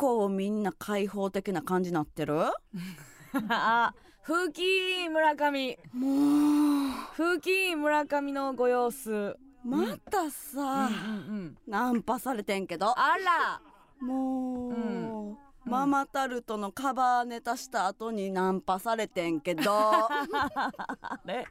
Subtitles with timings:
[0.00, 2.40] 構みんな開放的な感じになってる？
[3.50, 5.78] あ風紀村上。
[5.92, 9.10] も風紀村上のご様子。
[9.12, 11.58] うまたうんさ、うん。
[11.66, 12.98] ナンパされてんけど。
[12.98, 13.60] あら。
[14.00, 15.38] もう、うん
[15.70, 19.62] ママタルトのカバーネタした後にナンパされてんけど。
[21.24, 21.46] ね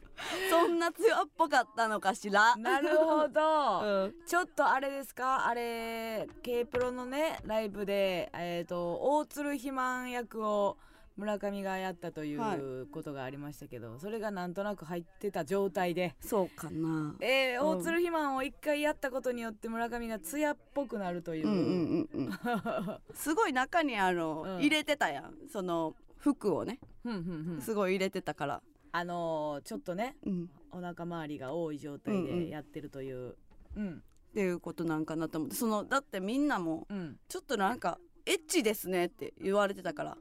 [0.49, 2.55] そんな強っぽかったのかしら？
[2.57, 4.15] なるほど、 うん。
[4.25, 5.47] ちょっとあれですか？
[5.47, 10.77] あれ K プロのねライブでえっ、と大鶴肥満役を
[11.19, 17.15] 村上がやったといはうことがありましたけど、それがなんとなく入ってた状態で、そうかな。
[17.19, 17.77] えーうん。
[17.79, 22.31] 大鶴肥満を一回やったことによって村上が艶っぽくなるという、うんうんうんうん。
[23.13, 24.57] すごい中にあの、うん。
[24.59, 25.35] 入れてたやん。
[25.51, 26.79] その服をね。
[27.03, 27.61] ふんふんふん。
[27.61, 28.61] すごい入れてたから、
[28.93, 32.45] あのーちょっとねうん、お腹周りが多い状態うんうん。
[32.45, 33.35] でやってるという。
[33.75, 34.03] うん。
[34.29, 35.55] っていうことなんかなと思って。
[35.57, 37.19] そのだってみんなもうん。
[37.27, 40.17] ちょっとなんかエッチですねって言われてたから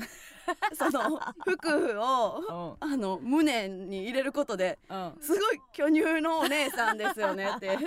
[0.74, 2.92] その服をうん。
[2.92, 5.16] あの胸に入れることでうん。
[5.20, 7.78] すごい巨乳のお姉さんですよねって。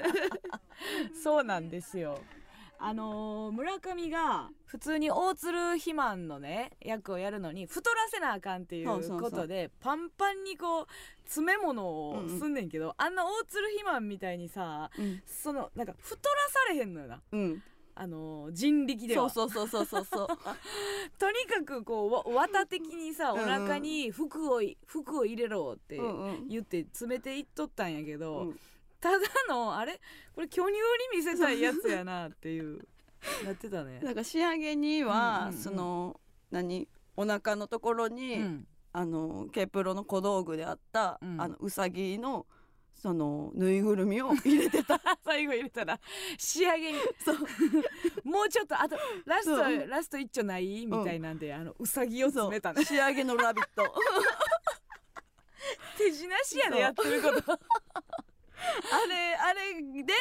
[1.22, 2.20] そうなんですよ。
[2.86, 10.88] あのー村上が普通に大鶴肥満のね役をやるのに太らせなあかんっていうことでパンパンにこう
[11.24, 17.22] 詰め物をすんねんけど、あんな大鶴肥満みたいにさうん、そのなんか太らされへんのよな。
[17.32, 17.64] うん、
[17.96, 19.30] あのー人力では。
[19.30, 20.28] そうそうそうそうそうそう。
[21.20, 26.00] とにかくこうわ綿的にさお腹に服をい服を入れろって
[26.48, 28.60] 言って詰めていっとったんやけど、うん。
[29.00, 29.20] ただ
[29.50, 30.00] のあれ？
[30.34, 30.80] これ巨乳に
[31.18, 32.88] 見せたいやつやなっていう。
[33.46, 34.00] なってたね。
[34.02, 35.62] なんか仕上げには、うんうんうん。
[35.62, 36.20] その
[36.52, 36.88] 何？
[37.16, 38.68] お腹のところに、うん。
[38.92, 41.42] あの K プロの小道具であった、うん。
[41.42, 42.48] あのうさぎの
[43.04, 44.98] そのぬいぐるみを入れてた。
[45.26, 46.00] 最後入れたら
[46.38, 47.00] 仕上げに。
[47.20, 47.38] そう。
[48.24, 48.96] もうちょっとあと
[49.26, 52.86] ラスト、ラスト一丁ないみたいなんで、あのうさぎを詰めたね。
[52.86, 53.84] 仕上げの「ラビット!
[55.98, 60.14] 手品しやでやってること」 あれあれで、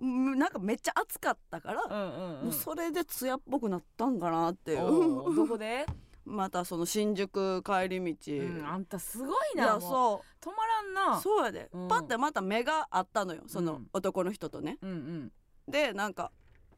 [0.00, 0.36] うん。
[0.36, 2.44] なんかめっちゃ熱かったから、うんうんうん。
[2.46, 4.78] もうそれで艶っぽくなったんかなっていう。
[4.78, 5.86] どこで、
[6.28, 9.74] またその新宿帰り道、うん、あんたすごいいなもう。
[9.74, 11.18] やそ止まらんな。
[11.18, 11.88] うそうやで、うん。
[11.88, 13.88] パッてまた目があったのよそのうん。
[13.92, 15.32] 男の人とね、うんうん。
[15.66, 16.30] でなんか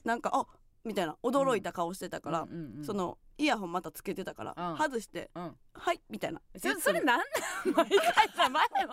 [0.04, 0.46] なんかあ
[0.84, 4.76] みたいな驚いた顔してたから、うんうんうんそのイヤホンまたつけてたから、うん。
[4.76, 6.42] 外してうん「はい」みたいな。
[6.58, 7.74] そそれなんなん？
[7.74, 8.92] 毎回さ前も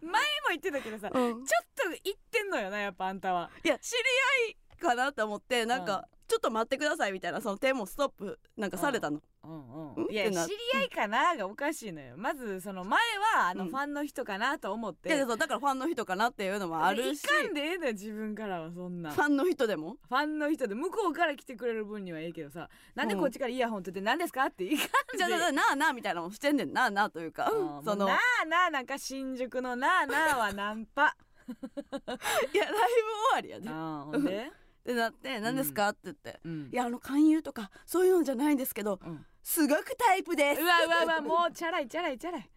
[0.00, 1.44] 前も言ってたけどさ、うん。
[1.44, 3.50] ちょっと言ってんのよなやっぱあんたは。
[3.64, 3.98] いや知り
[4.46, 12.14] 合いかなと思ってなんか、うんちょっと待ってくださいみたいなその手もストップなんかされたの、うんうんいや知り合いかながおかしいのよ。
[12.16, 13.00] まずその前
[13.36, 13.70] はあのうん。
[13.70, 17.24] ファンの人かなと思って、いやそうだからファンの人かなっていうのもあるし。
[17.24, 19.10] いかんでええのよ自分からはそんな。
[19.10, 19.96] ファンの人でも？
[20.08, 25.18] ファンの人で向こうから来てくれる分にはええけどさなんでこっちからイヤホン取って何ですかっていかんで。
[25.18, 26.84] じゃあなあなあみたいなのもしてんねんな。
[26.84, 27.84] あなあというかうん。
[27.84, 28.12] そのな
[28.42, 31.16] あなあなんか新宿のなあなあはナンパ。
[31.50, 32.78] いやライブ
[33.16, 33.68] 終わりやで。
[33.68, 34.48] あほんで、
[34.80, 36.40] ってなって「何ですか?」って言って。
[36.44, 39.26] うん「いやあの勧誘とかそういうのじゃないんですけどうん。
[39.42, 40.60] すごくタイプです。
[40.60, 42.50] うわうわうわもうチャラいチャラいチャラい。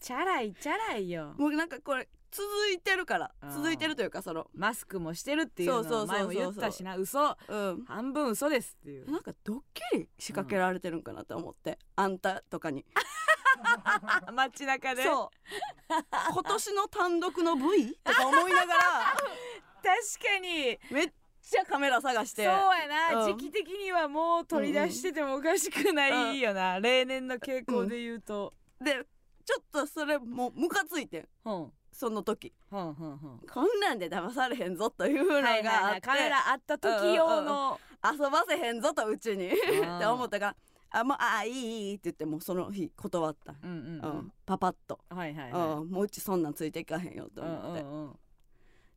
[0.00, 1.34] チャラいチャラいよ。
[1.38, 3.32] もうなんかこれ続いてるから。
[3.54, 4.50] 続いてるというかその。
[4.52, 6.16] マスクもしてるっていうのそうそうそうそう。
[6.18, 6.96] は前も言ったしな。
[6.96, 7.36] 嘘。
[7.48, 7.84] うん。
[7.84, 9.10] 半分嘘ですっていう。
[9.10, 12.84] なんかドッキリ仕掛けられてるんかなと思って、あんたとかに。
[14.34, 15.04] 街中で。
[15.04, 15.94] そう。
[16.32, 18.80] 今年の単独の V とか思いながら。
[19.82, 20.78] 確かに。
[20.90, 21.12] めっ
[21.50, 22.44] ちゃカメラ探して。
[22.44, 23.36] そうやな、うん。
[23.38, 29.04] 時期的にはもう取り出しててもおかしくないよな、例年の傾向で言うと、で
[29.44, 31.28] ちょっとそれもうムカついてん。
[31.44, 32.52] うん、うんその時。
[32.72, 36.00] うんうんこんなんで騙されへんぞというのがあはいはいはってい。
[36.02, 39.48] カメラあった時用の、遊ばせへんぞとうちに。
[39.48, 40.56] ーって思ったから
[41.00, 44.16] 「あもうあいいいい」って言ってもうその日断った、うんうんううん。
[44.26, 45.62] ん、パパッと、はいはいはい。
[45.78, 45.90] うん。
[45.90, 48.18] もううちそんなんついていかへんよとうん思って、うんうん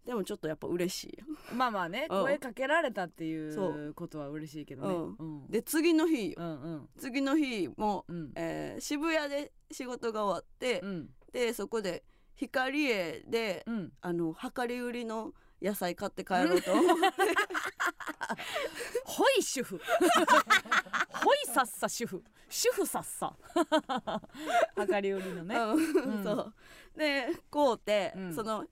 [0.09, 1.25] でもちょっとやっぱ嬉しいよ。
[1.53, 2.21] まあまあねうん。
[2.23, 3.93] 声かけられたっていそう。
[3.95, 4.95] ことは嬉しいけどね。
[4.95, 5.15] うん。
[5.19, 5.51] うん。
[5.51, 6.35] で次の日よ。
[6.39, 6.89] うんうん。
[6.97, 8.31] 次の日も、うん。
[8.35, 11.09] えー渋谷で仕事が終わって、うん。
[11.31, 12.03] でそこで
[12.33, 13.93] 光栄で、うん。
[14.01, 15.31] あの量り売りの
[15.61, 16.91] 野菜買って帰ろうと思って。
[19.05, 19.77] ほい主婦。
[21.23, 22.23] ほいさっさ主婦。
[22.49, 23.35] 主婦さっさ。
[24.89, 25.55] 量り売りのね。
[25.55, 25.73] うん。
[26.17, 26.23] うん。
[26.23, 26.53] そう。
[26.97, 28.33] でこうて、うん。
[28.33, 28.65] その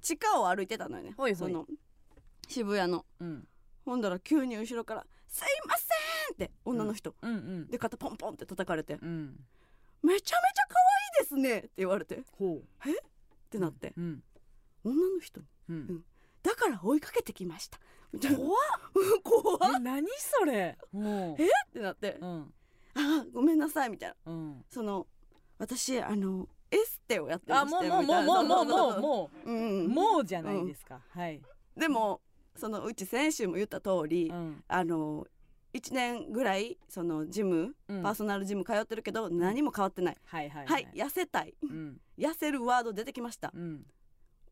[0.00, 1.12] 地下を歩いてたのよね。
[1.16, 1.36] ほいほい。
[1.36, 1.66] その
[2.48, 3.04] 渋谷の。
[3.20, 3.48] うん。
[3.84, 5.84] ほんだら急に後ろから「すいませ
[6.32, 8.94] ん!」って女の人、うんうんで肩ポンポンって叩かれて。
[9.00, 9.46] うん
[10.02, 10.74] 「めちゃめちゃ可
[11.18, 12.16] 愛いですね!」って言われて。
[12.16, 12.62] っほ
[13.50, 14.22] てなって、ううん。
[14.84, 15.46] 女の人に。
[15.70, 16.04] うん。
[16.42, 17.78] だから追いかけてきました。
[18.36, 19.22] 怖っ。
[19.22, 19.58] 怖っ。
[19.76, 20.78] え何それ？
[20.92, 21.46] もえ？
[21.46, 22.18] ってなって。
[22.20, 22.54] ううん。
[22.94, 24.32] あごめんなさいみたいな。
[24.32, 24.64] うん。
[24.70, 25.06] その
[25.58, 29.88] 私あのエステをやってまあもうしてもうもうもうもうもううもう、う、うん。
[29.88, 31.40] もうじゃないですか、はい、
[31.76, 32.20] でも
[32.56, 34.62] そのうち先週も言った通り、うん。
[34.68, 35.26] あの
[35.74, 38.02] 1年ぐらいそのジム、うん。
[38.02, 41.54] パーソナルジム通ってるけど何も変わってない、はいはいはい、痩せたい。
[41.62, 42.00] うん。
[42.18, 43.52] 痩せるワード出てきました。
[43.54, 43.86] うん。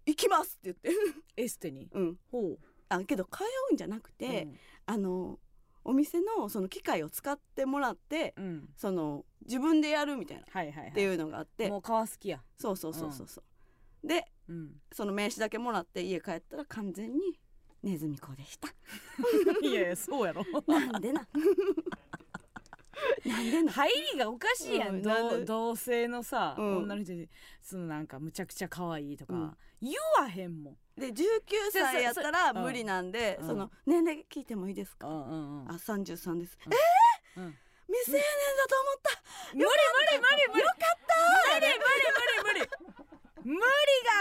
[0.06, 1.42] 行きますって言って。
[1.42, 1.88] エステに？
[1.92, 2.16] うん。
[2.30, 2.58] ほう。
[2.88, 3.40] あけど通
[3.70, 4.46] うんじゃなくて、
[4.86, 5.38] あの
[5.88, 10.92] お店のその機械を使ってもらってうん、うん、その自分でやるみたいなっはいはいはい。
[10.92, 12.42] ていうのがあって、もう川好きや。
[12.58, 13.40] そうそうそうそうそ
[14.04, 14.72] う、でうん。
[14.92, 17.38] その名刺だけもらって家帰ったら完全に
[17.84, 18.68] ネズミ子でした。
[19.62, 20.44] いやいやそうやろ。
[20.66, 21.28] なんでな。
[23.24, 23.72] なんでな。
[23.72, 26.76] 入りがおかしいやん、同うん同性のさ、うん。
[26.78, 27.28] 女の人に
[27.62, 29.56] そのなんかむちゃくちゃ可愛いとか、うん。
[29.80, 31.14] 言わへんもんで19
[31.72, 33.46] 歳やったら無理なんでうん。
[33.46, 35.14] その年齢聞いてもいいですか、うん。
[35.14, 36.72] うんうんあ33です、うん。
[36.72, 36.76] え
[37.36, 37.44] うん。
[37.48, 37.54] ー、
[37.86, 38.22] 未成年
[38.56, 39.22] だと思った。
[39.52, 40.60] 無理無理無理無理。
[40.60, 41.78] よかった無理無理
[42.44, 42.68] 無理
[43.44, 43.52] 無理。
[43.52, 43.62] 無理が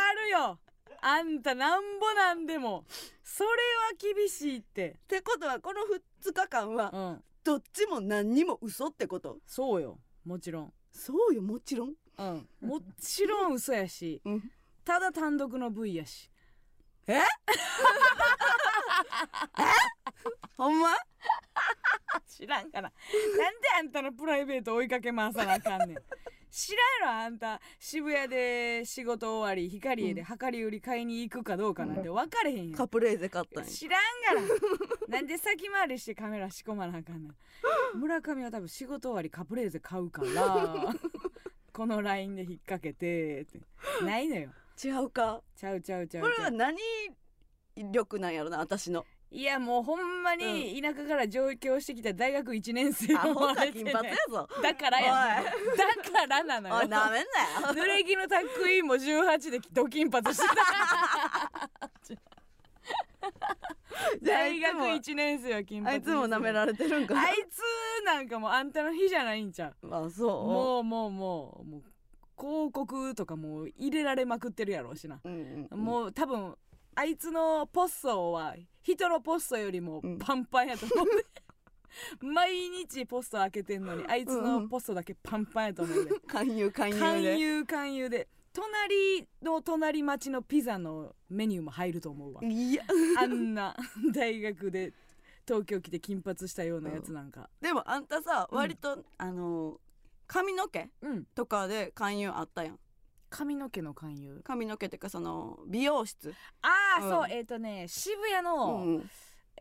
[0.10, 0.60] あるよ。
[1.02, 2.86] あんたなんぼなんでも。
[3.24, 4.90] それは厳しいって。
[4.90, 7.24] ってことはこの2日間はうん。
[7.44, 9.38] どっちも何にも嘘ってこと？
[9.48, 10.00] そうよ。
[10.26, 10.74] もちろん。
[10.92, 11.94] そうよもちろん。
[12.18, 12.48] うん。
[12.62, 14.22] もちろん嘘やし。
[14.26, 14.52] うん。
[14.84, 16.30] ただ単独の V やし
[20.58, 20.90] ほんま？
[22.28, 22.92] 知らんから
[23.38, 25.98] なんであんたのプライベート追いかけ回さなあかんねん。
[26.52, 27.60] 知らんやろあんた。
[27.80, 32.78] 渋谷で仕事終わり光栄で量り売り買いに行くかどうかなんて分かれへんやん。
[32.78, 33.70] カプレーゼ買ったんや。
[33.70, 34.02] 知らん
[34.36, 34.42] が
[35.10, 37.36] らなんで先回りしてカメラ仕込まなあかんねん。
[38.00, 40.94] 村上は多分仕事終わりカプレーゼ買うから
[41.74, 43.60] このラインで引っ掛けてって。
[44.04, 44.52] ないのよ
[44.84, 45.42] 違うか。
[45.56, 46.24] ちゃうちゃうちゃう。
[46.24, 46.78] これは何
[47.92, 49.06] 力なんやろな私の。
[49.32, 53.92] いやもうほんまに田舎から上京してきた大学1年生アホ思われてね。
[53.92, 54.48] か金髪やぞ。
[54.64, 56.76] だからやだからなのよ。
[56.76, 57.22] おいなめん
[57.64, 57.74] なよ。
[57.74, 60.56] 濡れ着のタックインも18でド金髪してた。
[64.22, 67.62] 大学1年生は金髪あいつも舐められてるんかあいつ
[68.06, 70.12] なんかもうあんたの日じゃないんちゃあう。
[70.12, 71.84] そもうもうもうもう
[72.38, 76.56] 広告とかもう入れられまくってるやろうしな、う、うんうん、もう多分
[76.96, 80.18] あいつのポッソは人のポストよりもうん。
[80.18, 81.08] パンパンやと思う、
[82.26, 87.00] 毎日ポスト開けてんのにあいつのポストだけパンパンやと思うで、 勧誘勧誘で。
[87.00, 88.28] 勧誘勧誘で。
[88.54, 92.42] 隣の隣町のピザのメニューも入ると思うわ。
[92.44, 92.84] いや。
[93.20, 93.76] あんな
[94.14, 94.94] 大学で
[95.46, 97.50] 東京来て金髪したようなやつなんか。
[97.60, 98.58] でもあんたさうん。
[98.58, 99.80] 割と、あの
[100.28, 101.26] 髪の毛うん。
[101.36, 102.80] とかで勧誘あったやん。
[103.30, 104.42] 髪の毛の勧誘？
[104.44, 106.34] 髪の毛っていうかその美容室。
[106.62, 107.10] ああ、うん。
[107.10, 107.28] そう。
[107.30, 109.10] えっ、とね渋谷うの、んうん。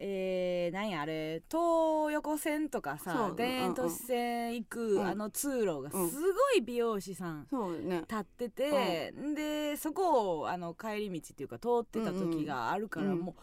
[0.01, 1.43] えー、なんやあれ？
[1.49, 5.07] 東横線とかそさう田園都市線行く、うん。
[5.07, 6.19] あの通路がすうんご
[6.57, 8.01] い美容師さんそうね。
[8.01, 13.21] 立ってて、でそこをあの帰り道っていうか通ってた時があるから、うん。
[13.21, 13.35] もう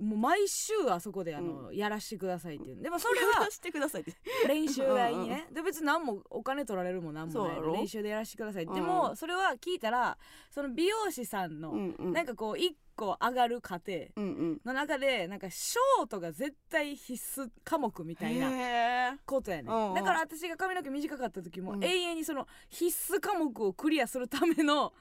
[0.00, 2.82] もう毎週あそこであの、やらしてくださいっていう。
[2.82, 4.12] でもそれはしてくださいって。
[4.46, 5.46] 練習代にね。
[5.52, 8.74] で別に何もお金取られるも何もない練習でやらせてください、うん。
[8.74, 10.18] でもそれは聞いたら
[10.50, 12.12] その美容師さんの、うんうん。
[12.12, 13.92] なんかこう一個上がる過程。
[14.16, 19.94] の中でなんかショートが絶対必須科目みたいなことやねうんうん。
[19.94, 21.84] だから私が髪の毛短かった時もうん。
[21.84, 24.92] 永遠にその必須科目をクリアするための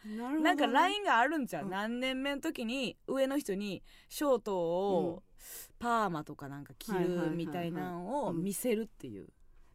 [0.42, 1.70] なんかラインがあるんちゃううん。
[1.72, 5.24] 何年目の時に上の人にショートを
[5.80, 7.72] パーマとかなんか切はいはいはいはいるみたい。
[7.72, 9.28] なのを見せるっていう。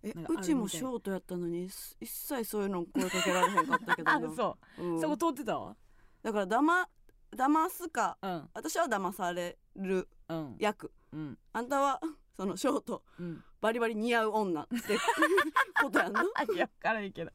[0.03, 4.83] えうちもショートやったのにす一切そういうの声かけられへんかったけど そう。
[4.83, 5.01] うん。
[5.01, 5.77] そこ通ってたわ。
[6.23, 6.89] だからだま
[7.37, 8.49] 騙すかうん。
[8.55, 10.09] 私は騙される。
[10.29, 10.57] うん。
[10.59, 10.93] 役。
[11.13, 11.39] うん。
[11.53, 12.01] あんたは
[12.37, 13.45] そのショートうん。
[13.61, 14.97] バリバリ似合う女って
[15.83, 17.31] ことやんないや分からんけど。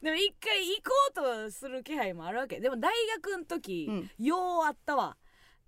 [0.00, 1.12] でも一回行こう
[1.46, 2.60] とする気配もあるわけ。
[2.60, 4.10] でも大学の時、うん。
[4.18, 5.16] ようあったわ。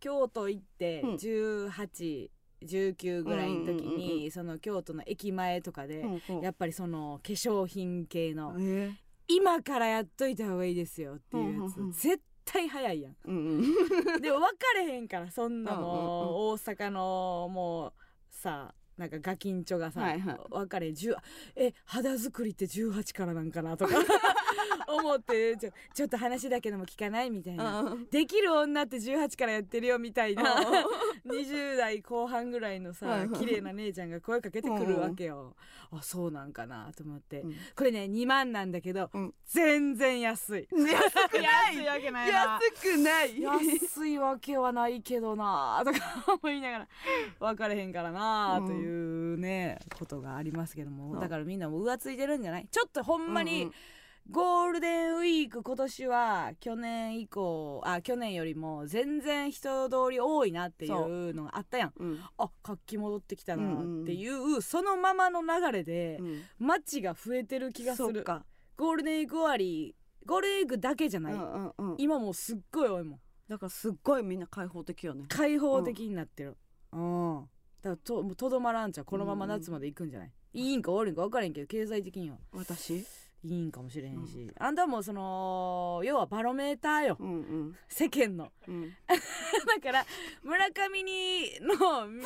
[0.01, 1.15] 京都行ってうん。
[1.15, 6.05] 1819ぐらいの時にその京都の駅前とかで、
[6.43, 8.93] やっぱりその化粧品系の、え
[9.29, 13.13] 今からやっといた方がいいですよっていうやつ、絶対早いやん。
[13.13, 14.21] ーうんうん。
[14.21, 15.87] でも分かれへんからそんなもう
[16.53, 17.93] 大阪のもう
[18.31, 20.39] さなんかガキンチョがさ、はいはい。
[20.51, 21.15] 分かれ10
[21.57, 23.95] え肌作りって18からなんかなとか
[24.89, 28.07] 思ってちょちょっと話だけでも聞かないみたいな、うん。
[28.11, 30.61] できる女って18からやってるよみたいな。
[30.61, 30.67] うん。
[31.31, 33.39] 20代後半ぐらいのさはいはい。
[33.39, 35.55] 綺麗な姉ちゃんが声かけてくるわけよ、
[35.93, 37.55] あそうなんかなと思って、うん。
[37.77, 39.35] これね2万なんだけど、うん。
[39.45, 40.69] 全然安い。
[40.73, 42.61] 安くない安いわけないな。
[42.61, 43.41] 安くない。
[43.41, 45.99] 安いわけはないけどなとか
[46.43, 46.89] 思いながら。
[47.41, 51.21] 分かれへんからなというね、ことがありますけどもうん。
[51.21, 52.69] だからみんなもう浮ついてるんじゃない？
[52.71, 53.73] ちょっとほんまに、うんうん。
[54.31, 61.93] ゴールデンウィーク今年は去年以降あ去年よりも全然人通り多いなっていうのがあったやん。
[61.99, 62.21] うん。
[62.37, 66.43] あ活気戻ってきたなっていう、そのままの流れでうん。
[66.59, 68.23] 街が増えてる気がする。
[68.23, 68.45] か。
[68.77, 69.95] ゴールデンウィーク終わり
[70.27, 71.95] ゴールデンウィークだけじゃない、うんうんうん。
[71.97, 73.21] 今もうすっごい多いもん。
[73.49, 75.25] だからすっごいみんな開放的よね。
[75.29, 76.59] 開放的になってる。
[76.93, 77.49] うん、
[77.83, 82.37] だともうとどまらんちゃうこのまま夏まで行くんじゃない、いいんか悪いんか分からへんけど経済的には。
[82.53, 83.05] 私？
[83.45, 87.17] いいんかもしれへんし、あんたもその要はバロメーターよ。
[87.21, 87.77] うんうん。
[87.87, 88.51] 世間の。
[88.67, 88.91] うん。
[89.09, 90.05] だから
[90.43, 92.25] 村上にのみ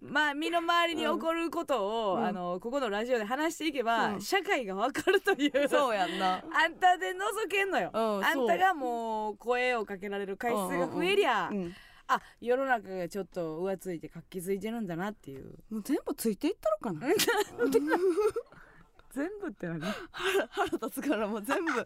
[0.00, 2.24] まあ身の回りに起こることを、うん。
[2.24, 4.20] あのここのラジオで話していけば、うん。
[4.20, 5.68] 社会がわかるという。
[5.68, 6.44] そうやんな。
[6.52, 7.16] あんたで覗
[7.50, 11.74] けんのよ、うんあんたがもう声をかけられる回数が増えりゃ、うん
[12.14, 15.58] あ世の中がちょっと浮ついて活気づいてるんだなっていう。
[15.70, 17.12] もう全部ついていったのかな？
[19.14, 19.80] 全部って何？
[20.10, 21.72] 腹腹立つからもう全部。
[21.72, 21.80] な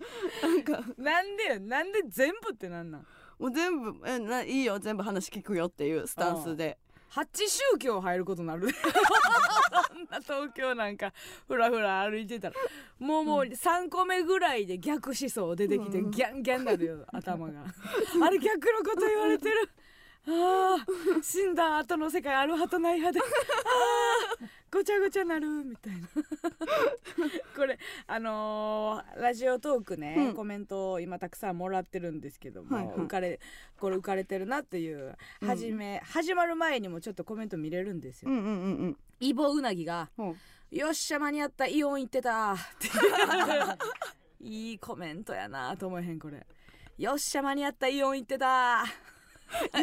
[0.54, 0.84] んか。
[0.96, 1.60] なんでよ？
[1.60, 3.06] なんで全部ってなんなん？
[3.38, 4.78] もう全部えないいよ。
[4.78, 6.78] 全部話聞くよっていうスタンスで。
[7.08, 8.68] 八宗教入ることになる。
[8.68, 8.78] そ
[9.94, 11.12] んな東京なんか
[11.46, 12.54] ふらふら歩いてたら。
[12.98, 16.10] もうもう3個目ぐらいで逆思想出てきてうん。
[16.10, 17.60] ギャンギャンなるよ頭が。
[17.62, 19.70] あれ逆のこと言われてる
[20.28, 23.24] あー死んだ後の世界ある派とない派で。
[23.24, 26.08] あーごちゃごちゃなるみたいな。
[27.56, 30.34] これあのーラジオトークね、うん。
[30.34, 32.96] コメントを今たくさんもらってるんですけども、はいはい。
[32.96, 33.38] 浮かれ
[33.78, 35.48] これ浮かれてるなっていううん。
[35.48, 38.30] 始め、始まる前にもちょっとコメント見れるんですよ。
[38.30, 38.96] うんうんうんうん。
[39.20, 40.36] イボウナギがほう
[40.76, 42.88] 「よっしゃ間に合ったイオン行ってた」って。
[44.40, 46.44] いいコメントやなと思えへんこれ。
[46.98, 48.84] よっしゃ間に合ったイオン行ってた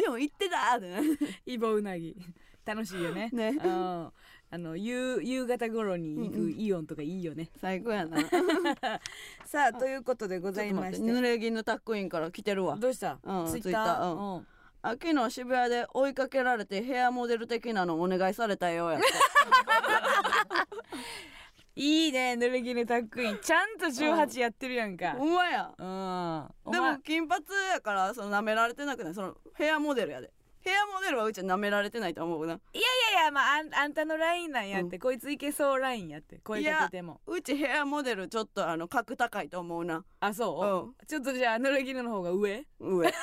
[0.00, 0.76] イオン行ってた。
[0.76, 1.02] ってね
[1.46, 2.16] イボウナギ。
[2.64, 3.30] 楽しいよね。
[3.34, 3.50] ね。
[3.62, 4.12] うん。
[4.50, 7.50] あの夕夕方頃に行くイオンとかいいよね。
[7.60, 8.18] 最高やな。
[9.44, 10.98] さあということでございまして。
[10.98, 12.76] 濡れ衣タックインから来てるわ。
[12.76, 13.62] どうした、うんツイッター？
[13.62, 14.36] ツイッター。
[14.36, 14.46] うん。
[14.82, 19.06] あ昨日渋谷で追いかけられてヘアモデル的なのお願いされたよやって
[21.76, 25.12] いいね濡れ衣タックインちゃんと18やってるやんか。
[25.12, 25.72] ほんまや。
[25.76, 26.44] うん。
[26.64, 26.92] おで前。
[26.92, 29.14] も金髪やからその舐められてなくない？
[29.14, 30.32] そのヘアモデルやで。
[30.60, 32.54] ヘアモデルはうちは舐められてないと思うな。
[32.54, 35.00] いやいやまああんあんたのラインなんやって、うん。
[35.00, 36.38] こいついけそうラインやって。
[36.44, 37.20] 声かけても。
[37.26, 40.04] うちヘアモデルちょっとあの格高いと思うな。
[40.20, 42.64] あそう、ちょっとじゃあ濡れ衣の方が上？
[42.78, 43.12] 上。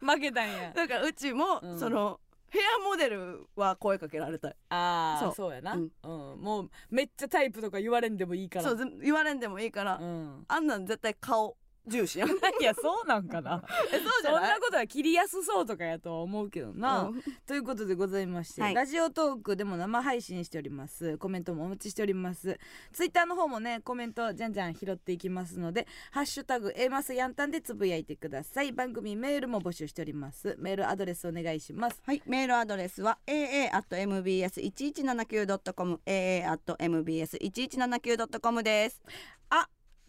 [0.00, 0.72] 負けたんや。
[0.74, 1.78] だからうちも、うん。
[1.78, 2.20] その
[2.50, 4.56] ヘアモデルは声かけられたい。
[4.70, 5.34] ああそう。
[5.34, 5.90] そうやな、ううん。
[6.36, 8.64] んもうめっちゃタイプとか言われんでもいいから。
[8.64, 11.56] そうぜ言われんでもいいから、うん、あんなん絶対顔
[11.88, 12.30] 重視やん。
[12.30, 13.62] いやそうなんかな。
[13.92, 14.42] えそうじゃない？
[14.42, 17.22] そんなことは切りやすそうとかやとは思うけどな、うん。
[17.46, 18.74] ということでございまして、はい。
[18.74, 21.16] ラジオトークでも生配信しております。
[21.18, 22.58] コメントもお待ちしております。
[22.92, 28.72] ツイッターの方もねコメントじゃんじゃん拾っていきますので「ハッシュタグ A マスヤンタン」でつぶやいてください。
[28.72, 30.54] 番組メールも募集しております。
[30.58, 32.00] メールアドレスお願いします。
[32.04, 39.02] はい、メールアドレスは aa.mbs1179.com aa.mbs1179.com です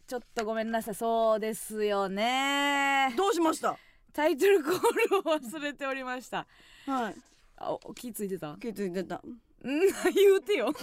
[0.10, 0.96] ちょっとごめんなさい。
[0.96, 3.14] そうですよね。
[3.16, 3.78] どうしました？
[4.12, 4.74] タイトルコー
[5.12, 6.48] ルを忘れておりました。
[6.88, 7.16] はい。
[7.58, 8.58] あお気ついてた？
[8.60, 9.18] 気づいてた。
[9.18, 9.22] ん
[9.62, 10.74] 言うてよ。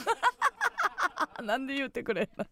[1.43, 2.47] なんで言うてくれんの？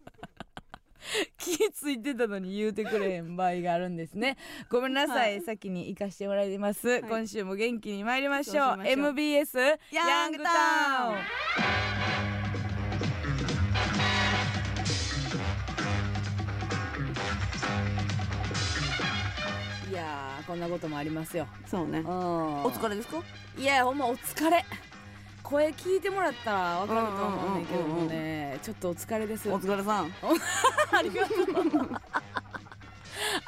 [1.37, 4.35] 気ついてたのに言うてくれへん場合があるんですね。
[4.69, 5.41] ごめんなさい、はい。
[5.45, 8.53] 先に行かしてもらいます、今週も元気に参りましょう。
[8.53, 8.85] しましょう。
[8.87, 9.57] MBS
[9.91, 10.49] ヤングタ
[12.31, 12.34] ウン
[20.47, 21.47] こんなこともありますよ。
[21.65, 22.01] そうね。
[22.05, 22.09] お
[22.67, 23.17] お疲れですか？
[23.57, 24.63] いやほんまお疲れ。
[25.43, 29.49] 声聞いてもらったらわかると思うねんだけどもねちょっとお疲れです。
[29.49, 30.11] お疲れさん。
[30.91, 31.37] ありがとう。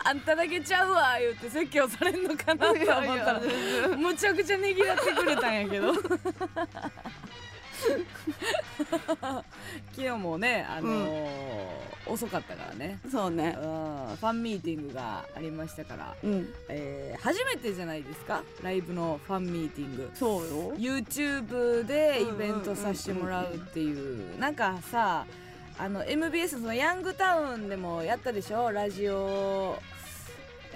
[0.03, 2.85] あんただけちゃうわ言って説教されんのかなと思っ
[3.17, 3.41] たら
[3.97, 5.93] むちゃくちゃねぎらってくれたんやけど
[9.95, 11.67] 昨日もねあのー
[12.09, 12.99] 遅かったからね。
[13.11, 13.49] そうね。
[13.57, 13.61] うん。
[13.61, 16.47] ファンミーティングがありましたから、うん。
[16.69, 18.43] えー初めてじゃないですか？
[18.63, 20.09] ライブのファンミーティング。
[20.13, 20.73] そうよ。
[20.77, 24.39] YouTube でイベントさせてもらうっていう。
[24.39, 25.25] なんかさ
[25.77, 28.71] あの MBS そのヤングタウンでもやったでしょ？
[28.71, 29.77] ラジオ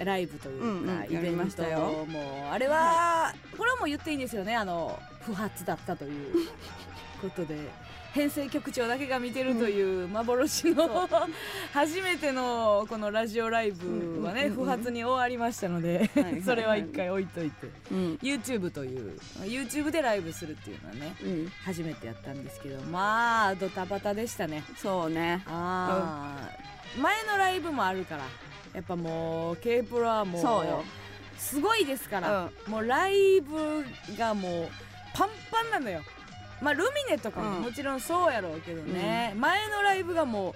[0.04, 2.04] ライブというか、うんうんイベントしたよ。
[2.06, 4.54] もあれは、これはもう言っていいんですよね。
[4.54, 6.08] あの不発だったとい
[6.44, 6.48] う
[7.22, 7.56] ことで
[8.12, 11.08] 編成局長だけが見てるという幻の、
[11.72, 16.10] 初めてのこのラジオライブはね、不発に終わりましたので、
[16.44, 17.68] それは一回置いといて。
[17.90, 18.18] うん。
[18.22, 21.52] YouTube という YouTube でライブするっていうのはねうん。
[21.64, 24.62] 初めてやったんですけどまあドタバタでしたね。
[24.76, 25.42] そうね。
[25.46, 28.24] ああ、前のライブもあるから
[28.74, 30.84] やっぱもう K プロはもうそうよ。
[31.38, 33.84] すごいですから、もうライブ
[34.16, 34.68] がもう
[35.14, 36.02] パンパンなのよ
[36.62, 37.62] まあルミネとかもうん。
[37.64, 40.54] もちろんそうやろうけどね、前のライブがもう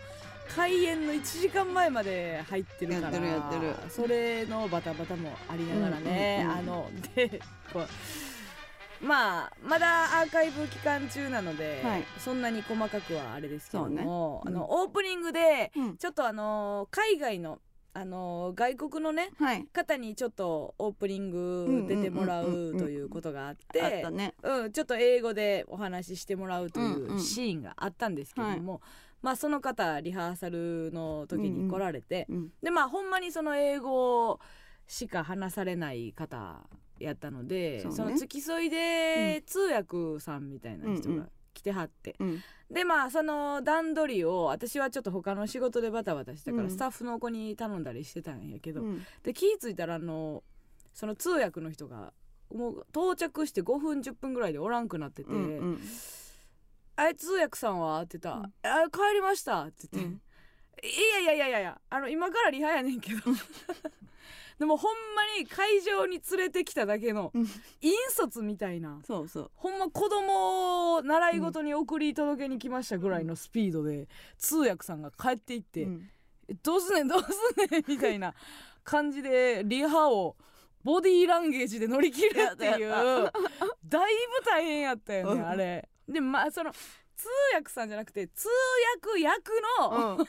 [0.55, 3.91] 開演の1時間前まで入ってるからやってるやってる。
[3.91, 7.41] それのバタバタもありながらね、うんうんうんあので
[7.73, 7.87] こう
[9.05, 12.05] まあまだアーカイブ期間中なので、はい。
[12.19, 14.57] そんなに細かくはあれですけども、そうね。
[14.57, 15.97] あのオープニングでうん。
[15.99, 17.59] ちょっとあの海外の
[17.97, 19.65] あの外国のねはい。
[19.73, 22.69] 方にちょっとオープニング出てもらうんうんうん。
[22.69, 24.05] うんうということがあって
[24.73, 27.21] ちょっと英語でお話ししてもらうといんううん。
[27.21, 28.83] シーンがあったんですけども、
[29.23, 34.39] まあその方リハーサルの時に来られて、うんでまあほんまにその英語
[34.87, 36.69] しか話されない方
[37.01, 38.13] やったのでそ,、ね。
[38.13, 46.71] の付き添いで通訳さんみたいな人がうんうん来てはって、うんでまあその段取りを私はちょっと他の仕事でバタバタしたから、うん。
[46.71, 49.07] スタッフの子に頼んだりしてたんやけど、うん。
[49.23, 50.43] で気ぃ付いたらあの
[50.93, 52.13] その通訳の人が
[52.53, 55.81] もう到着して5分10分ぐらいでおらんくなってて「うんうん
[56.97, 60.23] あれ通訳さんは?」って言ったうんら「あ帰りました」って言って「うん
[60.83, 63.21] いやいやいやいやいやあの今からリハやねんけど」
[64.59, 67.43] でもほんまに会場に連れてきただけのうん。
[67.83, 67.93] 引
[68.25, 68.99] 率みたいな。
[69.07, 69.51] そうそう。
[69.55, 74.09] ほんま子供を習い事に送り届けに来ましたぐらいのスピードで
[74.39, 76.11] 通訳さんが帰っていって、うん。
[76.49, 78.35] えどうすんねんどうすんねんみたいな
[78.85, 80.37] 感じでリハを
[80.85, 83.31] ボディーランゲージで乗り切るっていう だい
[83.85, 85.49] ぶ大変やったよねうん。
[85.49, 85.89] あれ。
[86.09, 88.49] でまあその通訳さんじゃなくて通
[89.05, 90.27] 訳役の、うん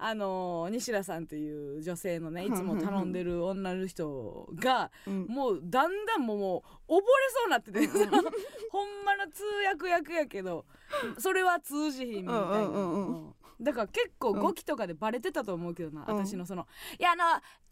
[0.00, 5.26] あの西田さんっていう女性のねいつも頼んでる女の人がうん。
[5.26, 7.86] もうだんだんもうもう溺れそうになってて
[8.70, 10.64] ほんまの通訳役やけど
[11.18, 13.26] それは通じひんみたいな、うんうんうん。
[13.26, 13.34] うん。
[13.60, 16.16] だから結構語気とかでバレてたと思うけどな、うん。
[16.24, 16.68] 私のその
[16.98, 17.24] 「いやあの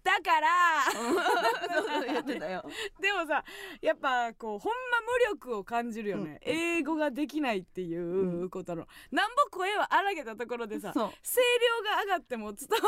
[0.07, 0.49] だから。
[0.93, 2.65] そう言ってたよ。
[3.03, 3.43] でもさ
[3.83, 12.79] やっぱこうほんま無力を感じるよね、英語ができないっていうことの、なんぼ声は荒げたところでさ声量が上がっても伝わ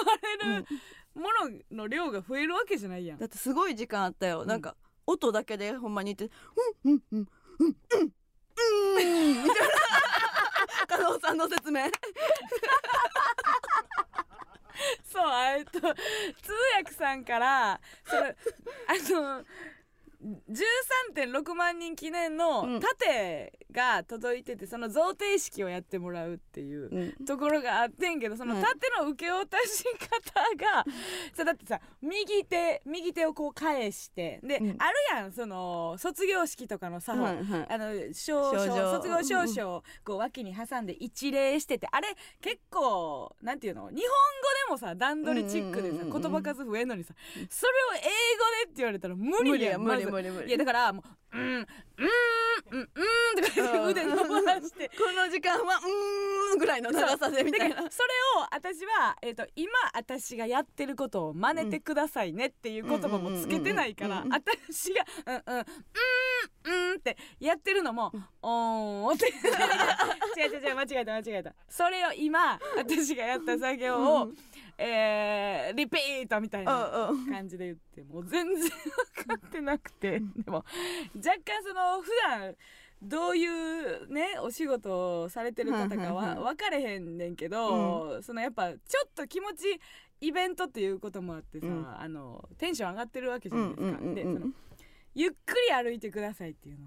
[0.44, 0.66] れる
[1.14, 1.28] も
[1.72, 3.18] のの量が増えるわけじゃないやん。
[3.18, 4.48] だってすごい時間あったよ、ん。
[4.48, 4.76] なんか
[5.07, 6.37] 音だけでほんまに言って
[6.85, 7.28] 「うんうんうん
[7.59, 9.00] うんうんう
[9.40, 11.83] ん」みたいな加納さんの説明
[15.04, 15.82] そうえっと通
[16.76, 18.36] 訳さんからそれ
[18.86, 19.44] あの
[20.20, 22.81] 13.6万人記念のうん。
[22.81, 27.24] 盾が届いててその贈呈式をやってもらうっていううん。
[27.24, 30.85] ところがあってんけどそのはい盾の受け渡し方が、
[31.35, 34.76] さだってさ右手右手をこう返してで、うん。
[34.78, 42.09] あるやんその卒業式とかのさ、あの証書賞状卒業証書をこう脇に挟んで一礼しててあれ
[42.40, 44.00] 結構なんていうの日本語
[44.66, 47.14] でもさ段取りチックでさ言葉数増えんのにさ
[47.50, 48.09] それを英語で
[48.64, 51.04] って言われたら無理やん無理まず無理無理いやだからもう
[51.36, 51.66] 「うんうん
[52.70, 52.86] うんうん」
[53.42, 55.76] とか言って腕伸ばして この時間は
[56.50, 57.76] 「うーん」ぐらいの長さでみたいな。
[57.90, 69.28] それを私は、えー、と今私がやってることを真似てくださいねっていう言葉もつけてないからうんうんうんうん私が「うんうんうんうん」ってやってるのも「おーん」って。
[70.38, 71.54] 違う違う違う間違えた間違えた。
[71.68, 74.36] それを今私がやった作業を、うん
[74.78, 77.30] えーリピートみたいなうんうん。
[77.30, 80.20] 感じで言ってもう全然分かってなくて。
[80.20, 80.64] でも
[81.16, 82.54] 若干その普段
[83.02, 89.80] どういうねお仕事をされてる方かは分かれへんねんけど、そのやっぱちょっと気持ち
[90.20, 91.86] イベントっていうこともあってさ、うん。
[92.00, 93.98] あのテンション上がってるわけじゃうなんいですか。
[94.00, 94.52] うんうんでその
[95.14, 96.86] ゆっくり歩いてくださいっていうの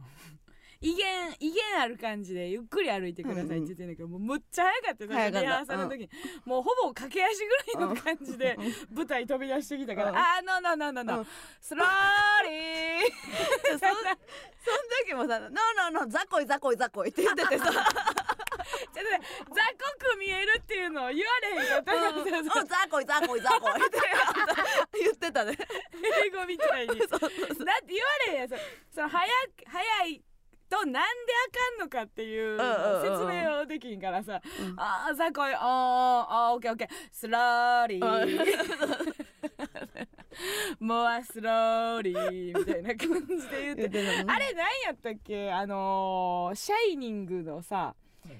[0.81, 5.03] 威厳威厳ある感じでゆっくり歩いてくださいって言ってんだけど、もうむっちゃ早かった。
[5.05, 6.09] よリハーサルの時に、
[6.43, 7.45] もうほぼ駆け足
[7.77, 8.57] ぐらいの感じで
[8.91, 10.17] 舞台飛び出してきたから「うん。
[10.17, 11.27] あーノーノーノーノーノーうん。
[11.61, 11.87] スロー
[12.43, 13.93] リー」そその
[15.05, 15.51] 時もさ「ノー
[15.91, 17.65] ノーノーザコイザコイザコイ」って言っててさ。
[19.01, 19.55] ね雑
[20.05, 22.19] 魚く見えるっていうのを言われへんかったうん。
[22.19, 23.99] うんザコイザコイザコイって。
[25.01, 25.57] 言ってたね。
[26.25, 26.99] 英語みたいに。
[26.99, 27.71] だって言わ
[28.27, 28.49] れへんやん。
[28.49, 28.55] そ
[28.93, 30.23] その早く早い
[30.71, 31.07] となんであか
[31.75, 32.57] んのかっていう
[33.01, 34.79] 説明をできんからさ、うん。
[34.79, 36.87] ああ雑魚いあーあーオッケーオッケー。
[37.11, 38.01] スローリー。
[40.79, 43.99] もうスローリーみたいな感じで言って。
[44.27, 45.51] あれ何やったっけ？
[45.51, 47.93] あのーシャイニングのさ。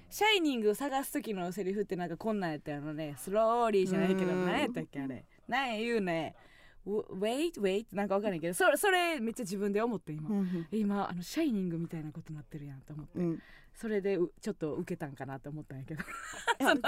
[0.10, 3.16] シャイニング探す時のセリフってなんかこんなんやったのね。
[3.18, 4.46] スローリーじゃないけどうん。
[4.46, 5.26] 何やったっけあれ。
[5.48, 6.36] 何や言うね。
[6.38, 6.42] ウ
[6.86, 13.20] wait wait なんかわかんないけどそれそれめっちゃ自分で思って今、うん今あのシャイニングみたいなことになってるやんと思って。
[13.20, 13.40] うん。
[13.74, 16.04] それでうちょっと受けたんかなと思ったんやけど。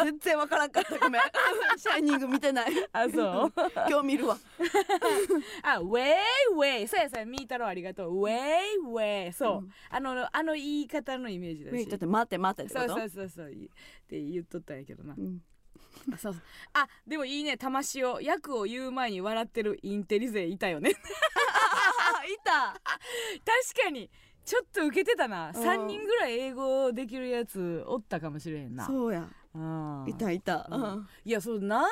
[0.03, 0.97] 全然わからんかった。
[0.99, 1.21] ごめん。
[1.77, 2.71] シャイニング見てない。
[2.91, 3.53] あそう。
[3.89, 4.37] 今日見るわ。
[5.63, 6.13] あウェイ
[6.53, 8.19] ウェイそうやそうやミータローありがとう。
[8.19, 9.71] ウェイウェイそう、うん。
[9.89, 11.87] あのあの言い方のイメージだし。
[11.87, 13.51] だって待って待ってってそうそうそうそう。
[13.51, 13.69] いっ
[14.07, 15.15] て言っとったんやけどな。
[15.17, 15.41] うん。
[15.51, 15.52] あ
[16.17, 16.41] そうそう。
[16.73, 17.57] あでもいいね。
[17.57, 20.91] 魂を役を言う前に笑ってるインテリ勢いたよね。
[20.93, 22.73] あ いた。
[22.73, 24.09] 確かに。
[24.45, 25.49] ちょっと受けてたな。
[25.49, 28.85] うん3人ぐらい英語できるやつおったかもしれへんな。
[28.85, 29.21] そうや。
[29.21, 29.35] うん
[30.07, 30.67] いたいた。
[30.71, 30.81] うん。
[30.81, 31.07] うん。
[31.25, 31.87] いやそうなんであの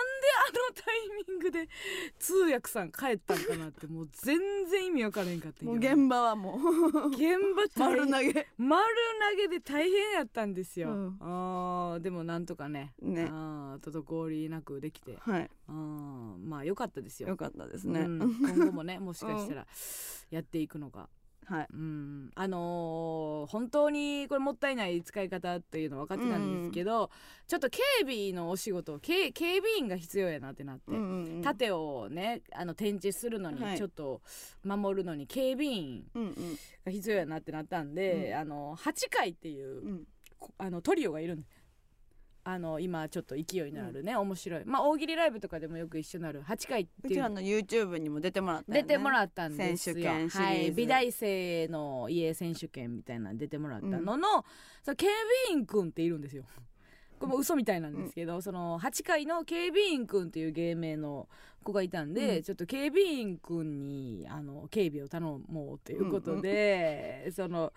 [0.74, 1.69] タイミングで
[2.17, 7.10] 通訳さん帰ったんかなってもう全然意味わからへんかったんもう現場はもう。
[7.10, 7.21] 現
[7.56, 8.47] 場大丸投げ。
[8.58, 8.84] 丸
[9.32, 11.17] 投げで大変やったんですよ、うん。
[11.19, 13.28] あーでもなんとかねね。
[13.32, 15.17] あー滞りなくできて。
[15.19, 15.50] はい。
[15.67, 17.30] あーまあ良かったですよ。
[17.30, 18.02] よかったですね。
[18.02, 18.19] うん。
[18.41, 19.67] 今後もねもしかしたら
[20.32, 21.10] やっていくのか、
[21.51, 21.67] はい。
[21.73, 27.09] うん、あのー本当にこれもったいない使い方っていうの分かってたんですけど、
[27.47, 31.41] ちょっと警備のお仕事警警備員が必要やなってなって、うんうんうん。
[31.41, 33.71] 盾をねあの展示するのはい。
[33.73, 34.21] にちょっと
[34.63, 36.33] 守るのに警備員うんうん。
[36.85, 38.37] が必要やなってなったんで、うん。
[38.37, 40.03] あの8階っていううん。
[40.39, 41.45] こあのトリオがいるん
[42.43, 44.65] あの今ちょっと勢いのあるね、面白い。
[44.65, 46.41] まあ大喜利ライブとかでもよく一緒になる。
[46.41, 47.13] 8回っていう。
[47.13, 48.82] うちらの YouTube にも出てもらったよね。
[48.82, 54.45] 出てもらったんですよ選手権はい、美大生の家選手権みたいなの出てもらったのの、
[54.84, 56.45] その警備員くんっているんですよ。
[57.19, 61.30] これも嘘みたいなんですけど、その8階の警備員くんっていう芸名の
[61.63, 62.43] 子がいたんで、うん。
[62.43, 67.71] ちょっと警備員くんにあの警備を頼もうということで、その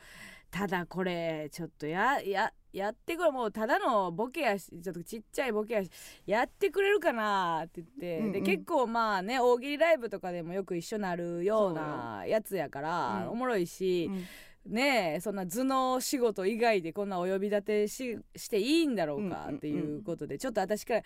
[0.50, 5.90] ただこれちょっとやややってくれもうただのボケやしちょっとちっちゃいボケやし
[6.26, 8.32] やってくれるかなって言って、うんうん。
[8.32, 13.30] で結構まあね大喜利ライブとかでもよく一緒なるようなやつやからうん。
[13.30, 14.24] おもろいし、うん。
[14.66, 21.02] ねえそんな頭脳仕事以外でこんなお呼び立てししていいんだろうかうんうんうんっていうことで、ちょっと私から、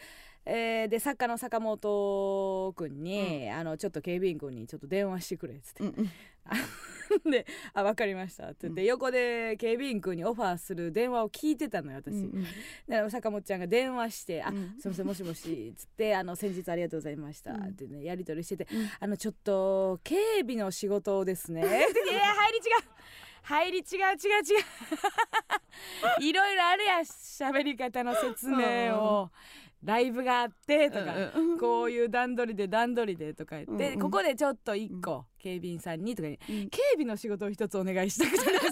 [0.50, 5.84] えーで作家の坂本君に、あのちょっと警備員君にちょっと電話してくれっつって。
[5.84, 6.10] うんうん。
[7.30, 8.86] で「あ分かりました」って言って、うん。
[8.88, 12.14] 横で警備員君にオファーする電話を聞いてたのよ私。
[12.14, 12.44] うん
[12.86, 14.76] で坂本ちゃんが電話して「あうん。
[14.78, 17.64] すいませんもしもし」っつってあの「先日ありがとうございました」うん。
[17.64, 22.88] ってねやり取りしててうん「あのちょっと警備の仕事をですね」 いや入り違う。
[23.42, 24.64] 入り違う違う違う。
[26.20, 29.30] いろいろあるやん喋り方の説明を
[29.84, 31.14] ライブがあってとか。
[31.34, 33.98] うんこういう段取りで段取りでとか言って、うんうん。
[33.98, 36.68] ここでちょっと一個、警備員さんにとかにうん。
[36.68, 38.70] 警備の仕事を一つお願いしたくてですね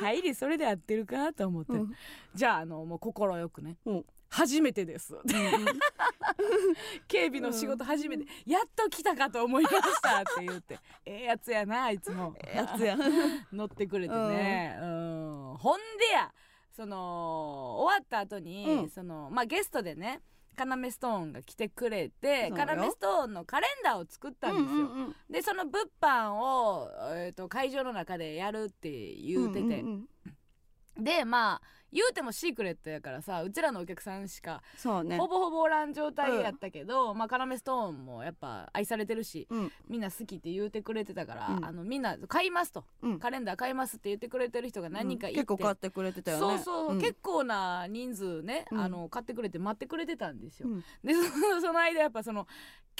[0.00, 1.92] 入りそれで合ってるかと思って、うん。
[2.34, 4.04] じゃああのもう心よくね、うん。
[4.30, 5.16] 初めてです。
[7.08, 10.78] 警備の仕事初めて、やっと来たかと思いましたって言って。
[11.06, 12.34] ええやつやないつも。
[12.38, 12.96] ええやつや。
[13.52, 15.56] 乗ってくれてね、うん。
[15.58, 16.32] ほんでや
[16.78, 18.88] その終わった後に、うん。
[18.88, 20.20] そのまあゲストでね
[20.54, 25.14] カナメストーンが来てくれてカナメストーンのカレンダーを作ったんですよ、うんうんうん。
[25.28, 29.94] でその物販を、えー、と会場の中でやるって言うてて、んん
[31.00, 31.04] ん。
[31.04, 35.16] でまあ言うてもシークレットやからさうちらのお客さんしかそうね。
[35.16, 39.72] ほぼほぼおらん状態やったけど、まあカナメストーンもやっぱ愛されてるしうん。
[39.88, 41.64] みんな好きって言うてくれてたから、うん。
[41.64, 42.84] あのみんな買いますと。
[43.02, 43.18] うん。
[43.18, 46.58] カレンダー買いますって言ってくれてる人が何人かいて、結構買ってくれてたよね。
[46.58, 47.00] そうそう、ん。
[47.00, 48.80] 結構な人数ね、うん。
[48.80, 50.84] あの買ってくれて待ってくれてたんですよ、うん。
[51.02, 51.14] で
[51.60, 52.46] その間やっぱその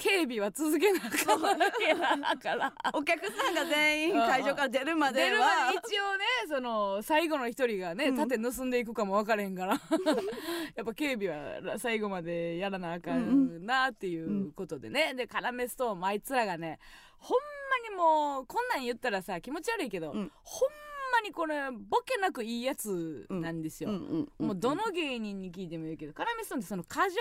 [0.00, 2.72] 警備は続けなあかんわけだから。
[2.92, 8.16] お客さんが全員会場から出るまで出るまはで一応ねその最後の一人がねうん。
[8.16, 9.74] 盾盗んでいくかも分からへんから。
[10.76, 16.78] やっぱ警備は最後までやらなあかんなっていうことでね、でカラメストーンもあいつらがね
[17.18, 17.38] ほん
[17.82, 20.32] まにもうこんなん言ったらさ気持ち悪いけど、うん。
[20.44, 20.70] ほん
[21.10, 23.90] まにこれボケなくいいやつなんですよ、
[24.38, 27.16] もうどの芸人に聞いてもいいけどカラメストーンってその過剰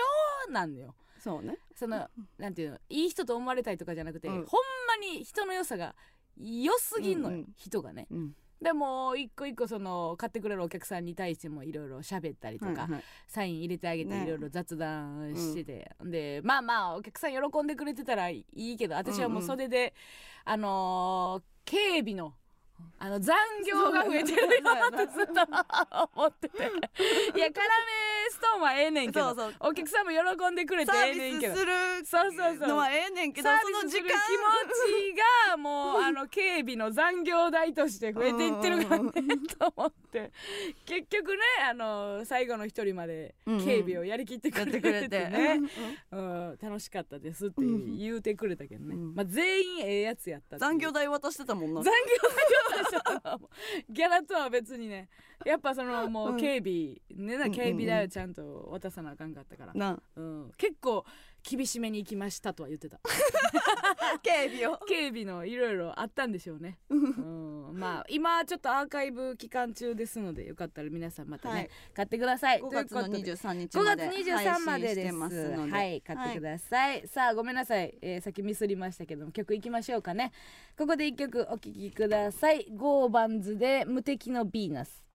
[0.52, 1.58] なんだよそうね。
[1.74, 4.34] そのなんていうのいい人と思われたいとかじゃなくて、うん。
[4.34, 4.44] ほん
[4.86, 5.94] まに人の良さが
[6.36, 7.52] 良すぎんのよ、うんうん。
[7.56, 8.06] 人がね。
[8.10, 8.32] うん。
[8.60, 13.04] でも一個一個その買ってくれるお客さんに対してもいろいろ喋ったりとか、はいはい。
[13.28, 14.24] サイン入れてあげてね。
[14.24, 19.94] いろいろ雑談してて、でまあまあお客さん喜んでくれてたらいいけど私はもう袖で、
[20.44, 22.32] あのー警備の
[23.00, 25.32] あの残業が増えてるなってずっと
[26.16, 26.58] 思ってて。
[26.58, 29.26] いやカラメストーンはええねんけど。
[29.26, 29.54] そうそう。
[29.70, 31.54] お客さんも喜んでくれてサーええねんけど。
[31.54, 31.72] ビスする
[32.04, 32.68] そうそうそう。
[32.68, 34.14] のはええねんけどサーその時間気持
[35.12, 39.12] ちがもうあの警備の残業代として増えていってるからね
[39.56, 40.32] と思って。
[40.84, 41.38] 結局ね
[41.70, 45.28] あの最後の一人まで警備をやりきってくれててくれて。
[45.28, 45.60] ね、
[46.10, 47.62] うん、楽しかったですって
[47.96, 49.14] 言うてくれたけどね、うん。
[49.14, 51.82] まあ、全員ええやつやった残業代渡してたもんな。
[51.82, 51.92] 残業
[52.28, 52.67] 代
[53.90, 55.08] ギャラとは別にね。
[55.44, 56.36] やっぱそのもううん。
[56.36, 61.04] 警備ねなうん警備代をちゃんと渡さなあかんかったから、なうん、結構
[61.48, 63.00] 厳しめに行きましたとは言ってた。
[64.22, 64.78] 警備を。
[64.86, 71.70] 警備のいろいろあったんでしょうね、うん、まあ今ちょっとアーカイブ期間中ですのでよかったら皆さんまたね、はい。
[71.94, 72.60] 買ってください。
[72.60, 75.10] 5月のということで23日5ま月で23までで。
[75.10, 80.32] すはい買ってください、さあごめんなさい、えー、さっきミスりましたけども曲いきましょうかね。
[80.76, 82.66] ここで一曲お聴きください。
[82.74, 85.07] ゴーバンズで無敵のヴィーナス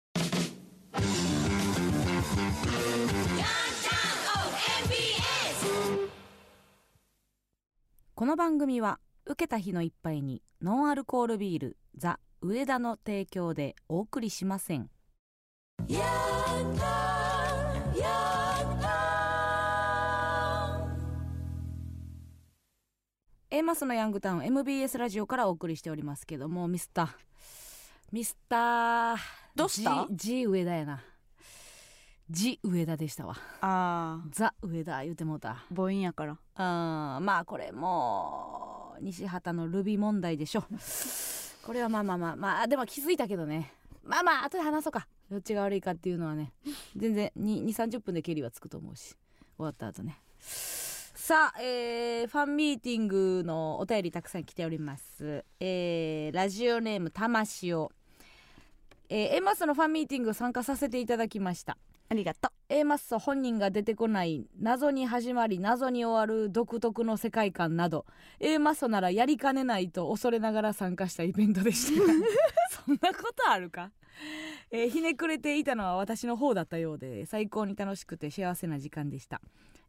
[8.15, 14.91] この番組は受けた日の一杯にノンアルコールビールザ上田の提供でお送りしません。
[23.49, 27.09] A マスのヤングタウン MBS ラジオからお送りしておりますけどもミスター
[28.11, 29.17] ミスター
[29.55, 31.03] どうした？G, G 上田やな
[32.33, 33.35] G 上田でしたわ。
[33.61, 35.63] ああザ上田言うてもうた。
[35.69, 36.31] 母音やから。
[36.31, 36.39] うん。
[37.23, 40.63] まあこれもう西畑のルビ問題でしょ。
[41.63, 42.35] これはまあまあまあ。
[42.35, 43.71] まあでも気づいたけどね。
[44.03, 45.07] まあまあ後で話そうか。
[45.29, 46.53] どっちが悪いかっていうのはね。
[46.95, 49.15] 全然2 3 0分でケリはつくと思うし。
[49.55, 50.19] 終わった後ね。
[50.39, 57.91] さあ、えーファンミーティングのお便りたくさん来ております、えーラジオネームたましお。
[59.07, 61.77] えー、エマスのファンミーティング参加させていただきました
[62.09, 68.05] ありがと A マッソ本人が出てこない謎に始まり謎に終わる独特の世界観など。
[68.39, 72.01] A マッソならやりかねないと恐れながら参加したイベントでした。
[72.85, 73.91] そんなことあるか、
[74.71, 79.39] えーひねくれていたのは私の方だったようで最高に楽しくて幸せな時間でした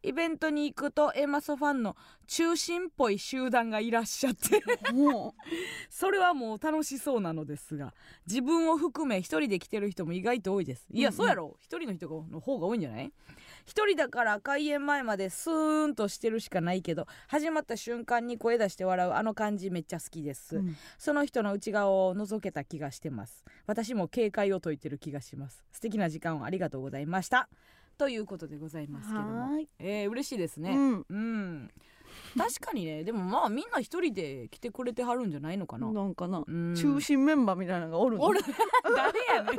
[0.05, 4.63] イベントに行くと A マッソファンの中心っぽい集団がいらっしゃって。
[5.91, 7.95] それはもう楽しそうなのですが
[8.27, 10.87] 自分を含め一人で来てる人も意外と多いです。
[10.91, 11.57] いや、そうやろ。
[11.61, 13.13] 一人の人の方が多いんじゃない？
[13.67, 20.77] 一人だから開演前までスーンとしてるしかないけど始まった瞬間に声出して笑うあの感じめっちゃ好きです、う、うん。
[20.99, 23.43] その人の内側を覗けた気がしてます。
[23.67, 25.65] 私も警戒を解いてる気がします。
[25.73, 27.49] 素敵な時間をありがとうございました
[27.97, 29.59] ということでございますけども。
[29.79, 31.07] えー、嬉しいですね、うん。
[31.09, 31.71] うん。
[32.37, 33.05] 確かにね。
[33.05, 36.75] でもまあみんな一人で来てくれてはるんじゃないのかな、なんかな、うん。
[36.75, 38.25] 中心メンバーみたいなのがおるの。
[38.25, 38.41] おる。
[38.85, 39.57] 誰やねん。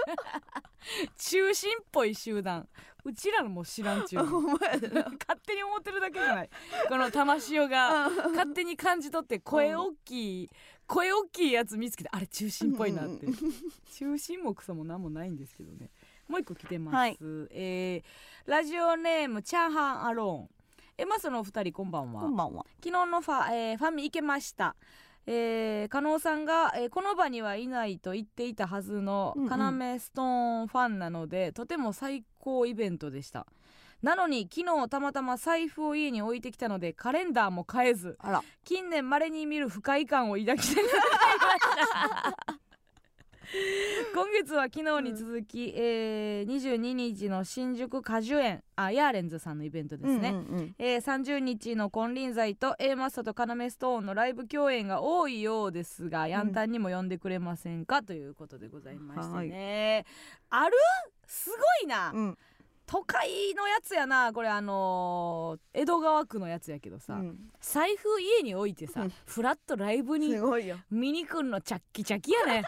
[1.18, 2.68] 中心っぽい集団。
[3.04, 6.50] うちらのも知らんちゅう勝手に思ってるだけじゃない。
[6.90, 10.50] この玉潮が勝手に感じ取って声大きい
[10.88, 13.28] 声大きいやつ見つけてあれ中心っぽいなって。
[13.94, 15.92] 中心もクソもなんもないんですけどね
[16.28, 17.18] もう一個来てます、はい。
[17.52, 18.04] えー
[18.46, 20.50] ラジオネームチャーハンアローン。
[21.00, 22.22] えまそのお二人こんばんは。
[22.22, 22.64] こんばんは。
[22.84, 24.76] 昨日のファ,、えーファミ行けました。
[25.28, 29.50] えー、加納さんが、えーこの場にはいないと言っていたはずのうんうん。
[29.94, 33.48] 要ストーンファンなので、とても最高イベントでした。
[34.04, 38.18] なのに昨日たまたま財布を家に置いてきたのでカレンダーも変えず
[38.64, 41.02] 近年まれに見る不快感を抱きしめていまし
[42.46, 42.65] た
[44.14, 50.76] 今月は昨日に続き、えー、22日の新宿果樹園あヤーレンズさんのイベントですね、うんうんうん。
[50.80, 58.02] えー30日の金輪際と A マッソとカナメストーンのライブ共演が多いようですが、ヤンタンにも呼んでくれませんか？
[58.04, 60.06] ということでございましてね、
[60.50, 60.76] ある？
[61.28, 61.56] すご
[61.86, 62.38] いな、うん。
[62.88, 64.32] 都会のやつやな。
[64.32, 67.52] これあのー江戸川区のやつやけどさ、うん。
[67.60, 69.14] 財布家に置いてさ、うん。
[69.26, 70.36] フラットライブに
[70.92, 72.64] 見に来んのチャッキチャキやね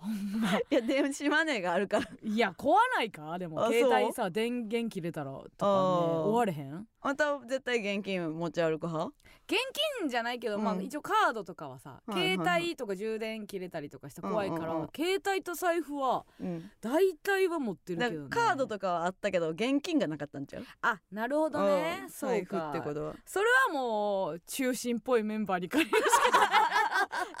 [0.00, 2.08] ほんまいや電子マネーがあるから。
[2.22, 3.38] いや壊ないか？
[3.38, 6.86] でもあ携帯さ電源切れたらとかね終われへん？
[7.00, 9.12] あんた絶対現金持ち歩く派？
[9.50, 9.56] 現
[10.00, 12.36] 金じゃないけど、まあうん一応カードとかはさ、はいはいはい。
[12.36, 14.88] 携帯とか充電切れたりとかして怖いから、うんうんうん。
[14.94, 16.70] 携帯と財布はうん。
[16.82, 20.64] 大体は持ってるだけど、ね、カードとかはあったけど現金がなかったんちゃう？
[20.82, 22.10] あなるほどね、うん。
[22.10, 23.14] そう財布かってことは。
[23.24, 26.50] それはもう中心っぽいメンバーに借りるしか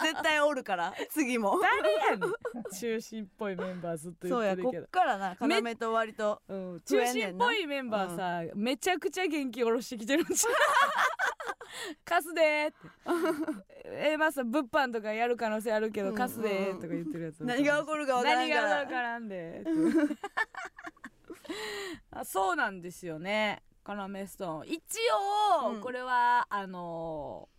[0.02, 1.60] 絶対おるから次も。
[1.60, 2.32] 誰やねん。
[2.78, 4.84] 中心っぽいメンバーずっと言そうってるけど。
[4.84, 6.40] っからな要と割と。
[6.48, 8.16] うん、増中心っぽいメンバー
[8.48, 10.52] さ、めちゃくちゃ元気下ろしてきてるんちゃう
[12.04, 12.78] 貸すでーって。
[14.12, 16.14] えまあさ物販とかやる可能性あるけどうん。
[16.14, 17.42] 貸すでーとか言ってるやつ。
[17.44, 19.62] 何が起こるかわからん何がから分からんで。
[19.64, 20.16] ーって
[22.10, 23.62] あそうなんですよね。
[23.84, 24.68] カナメストーン。
[24.68, 24.82] 一
[25.64, 25.80] 応、うん。
[25.80, 27.58] これはあのー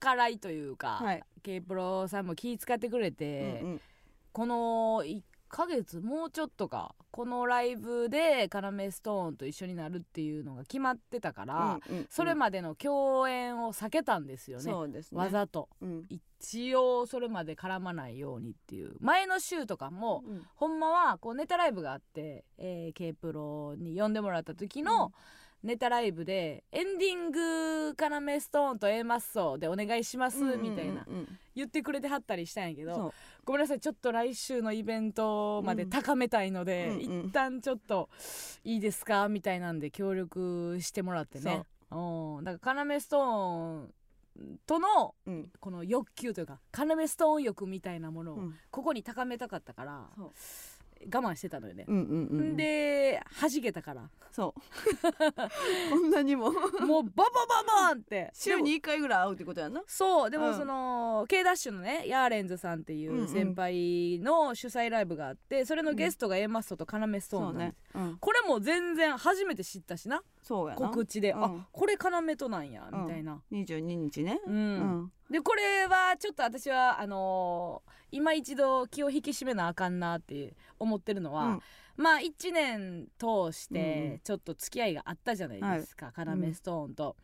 [0.00, 1.22] 計らいというか、はい。
[1.42, 3.80] K プロさんも気使ってくれて、うんうん。
[4.32, 15.02] この1ヶ月もうちょっとかこのライブでカナメストーンと一緒になるっていうのが決まってたから、うんうんそれまでの共演を避けたんですよね、ね。
[15.12, 15.68] わざと。
[15.80, 16.06] うん。
[16.08, 18.94] 一応それまで絡まないようにっていう。
[19.00, 20.42] 前の週とかも、うん。
[20.54, 25.12] ほんまはこうネタライブがあって、えー、K プロに呼んでもらった時の
[25.64, 31.06] ネタライブでエンディングカナメストーンと A マッソでお願いしますみたいな
[31.54, 38.08] 言ってくれてはったりしたんやけどごめんなさいちょっと来週のイベントまで高めたいので、一旦ちょっと
[38.62, 41.62] いいですかみたいなんで協力してもらってね。
[41.90, 42.40] う。
[42.40, 43.94] んだからカナメストーン
[44.66, 45.48] とのうん。
[45.60, 48.54] この欲求というかカナメストーン欲みたいなものをうん。
[48.70, 50.32] ここに高めたかったからそう
[51.12, 54.08] 我慢してたのよね、うんうんうんで弾けたから。
[54.30, 54.60] そう。
[55.90, 56.50] こんなにも。
[56.50, 58.30] もうボボボボンって。
[58.34, 59.82] 週に1回ぐらい会うってことやな。
[59.86, 60.30] そう。
[60.30, 60.54] でもうん。
[60.56, 63.28] その、K ダッシュのねヤーレンズさんっていうんううん。
[63.28, 68.08] 先輩の主催ライブがあってそれのゲストが A マッソとカナメストーンなんでそうね。
[68.10, 68.18] うん。
[68.18, 70.22] これも全然初めて知ったしな。
[70.42, 70.88] そうやな。
[70.88, 71.44] 告知で、うん。
[71.44, 72.70] あこれ要となん。
[72.70, 74.54] やみたいな、22日ねうん。
[74.54, 81.60] うんでこれはちょっと私はあのー今一度気を引き締めなあかんなって思ってるのは、うん。
[81.96, 84.20] まあ1年通しうんうてん。
[84.22, 87.16] ちょっと付き合いがあったじゃないですか、カナメストーンと、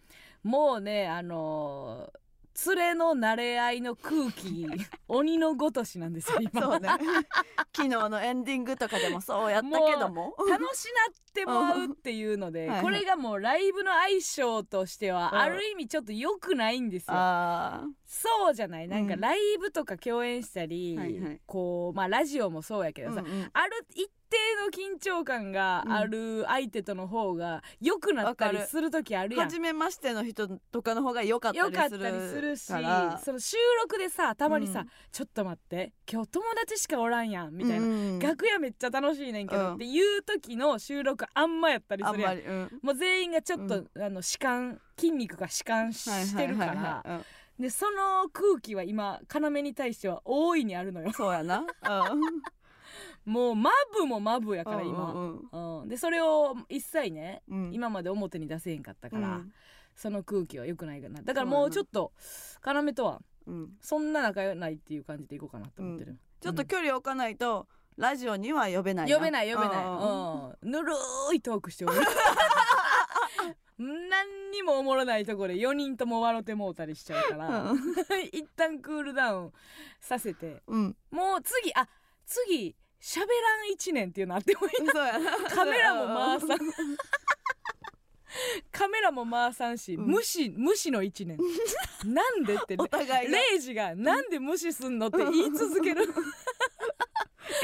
[0.42, 2.19] もうねあのー
[2.66, 4.66] 連れの慣れ合いの空気
[5.08, 6.62] 鬼のごとしなんですよ今。
[6.62, 6.88] そうね。
[7.74, 10.34] 昨日のエンディングとかでもそうやったけども。
[10.48, 12.82] 楽しなってもらうっていうのではいはい。
[12.82, 15.38] これがもうライブの相性としてはうん。
[15.38, 17.14] ある意味ちょっと良くないんですよ。
[18.10, 18.88] あそうじゃない？
[18.88, 19.20] なんかうん。
[19.20, 21.40] ライブとか共演したり、はいはい。
[21.46, 23.50] こうまあラジオもそうやけあどさ、うんうん。
[23.52, 29.46] ある一定の緊張感がある相手との方が良くなったりする時あるやん。
[29.46, 32.74] 初めましての人とかの方が良かった良かっりするたりするしそ
[33.32, 34.88] の収録でさたまにさ、うん。
[35.12, 39.74] ちょっと待って今日友達しかおらんやんみたいな、うん楽屋めっちゃ楽しいねんけど、うん。
[39.74, 42.38] っていう時の収録あんまやったりするやん。
[42.38, 42.70] うん。
[42.82, 47.18] もう全員がちょっと、あの弛緩筋肉が弛緩してるから、はいはいはい。
[47.18, 47.24] うん
[47.60, 51.12] でその空気は今要に対しては大いにあるのよ。
[51.12, 51.64] そうやな。
[53.26, 55.12] もうマブもマブやからうん今、
[55.52, 55.80] うん。
[55.82, 55.88] うん。
[55.88, 57.70] でそれを一切ね、うん。
[57.72, 59.52] 今まで表に出せへんかったから、うん。
[59.94, 61.20] その空気は良くないかな。
[61.22, 62.12] だからもうちょっと
[62.60, 63.68] 要とはうん。
[63.80, 69.16] そんな仲良ないっていう感じでいこうかなと思ってる、ちょっと距離を置かないとラジオには呼べないな。
[69.16, 70.92] 呼べない呼べない、うんうん、ぬる
[71.34, 71.94] いトークしておる
[73.80, 77.72] 何にもおもろないところで4人とも笑ってもうたりしちゃうから、
[78.32, 79.52] 一旦クールダウン
[80.00, 80.96] させてうん。
[81.10, 81.88] もう次あ
[82.26, 85.36] 次喋らん1年っていうのあってもいいそうやな。
[85.48, 86.58] カメラも回さん。
[88.70, 90.06] カメラも回さんし、うん。
[90.06, 91.38] 無視無視の1年。
[92.04, 93.38] なんでってお互いが。
[93.38, 96.04] レイジがなんで無視すんのって言い続ける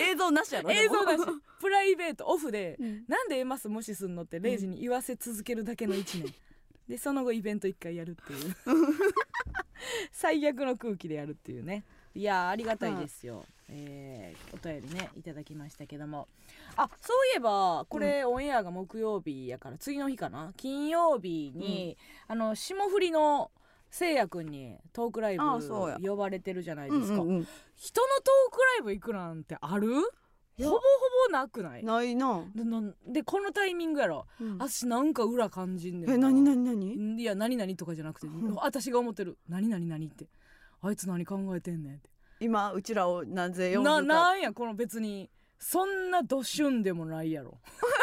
[0.01, 1.23] 映像なしやろ映像だし。
[1.61, 3.05] プライベートオフでうん。
[3.09, 6.35] なんでエマス無視すんのってレイジに言わせ続けるだけの1年。
[6.89, 8.55] でその後イベント1回やるっていう。
[10.13, 11.85] 最悪の空気でやるっていうね。
[12.15, 16.29] いやーありがたいですよ、えーお便りねいただきましたけども。
[16.77, 20.53] あそういえばこれ、オンエアが木曜日やから次の日かな。
[20.57, 23.51] 金曜日に、あの霜降りの
[23.91, 25.99] せいやくんにトークライブあそうや。
[26.03, 27.47] 呼ばれてるじゃないうんですか、うんうん
[27.79, 29.89] 人のトークライブ行くなんてある？
[29.93, 30.01] ほ
[30.57, 30.69] や。
[30.71, 30.81] ぼほ
[31.29, 31.85] ぼなくない？
[31.85, 32.43] ないな。
[32.55, 34.27] でなでこのタイミングやろ。
[34.41, 34.59] うん。
[34.59, 37.21] 私なんか裏感じんねんえ何何何？
[37.21, 38.55] いや何々とかじゃなくて、うん。
[38.55, 39.37] 私が思ってる。
[39.49, 40.27] 何々何って。
[40.81, 42.09] あいつ何考えてんねんって。
[42.41, 45.29] 今うちらをなぜ呼ぶなかなんやこの別に。
[45.59, 47.59] そんなドシュンでもないやろ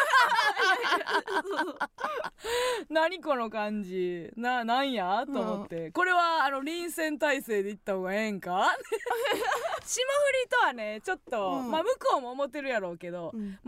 [2.88, 4.30] 何この感じ。
[4.36, 5.24] ななんや？
[5.26, 8.70] と思って、これはあの臨戦態勢で行った方がええんか？
[9.84, 11.70] 霜降りとはねちょっと、うん。
[11.70, 13.40] まあ向こうも思ってるやろうけど、うん。
[13.42, 13.58] 全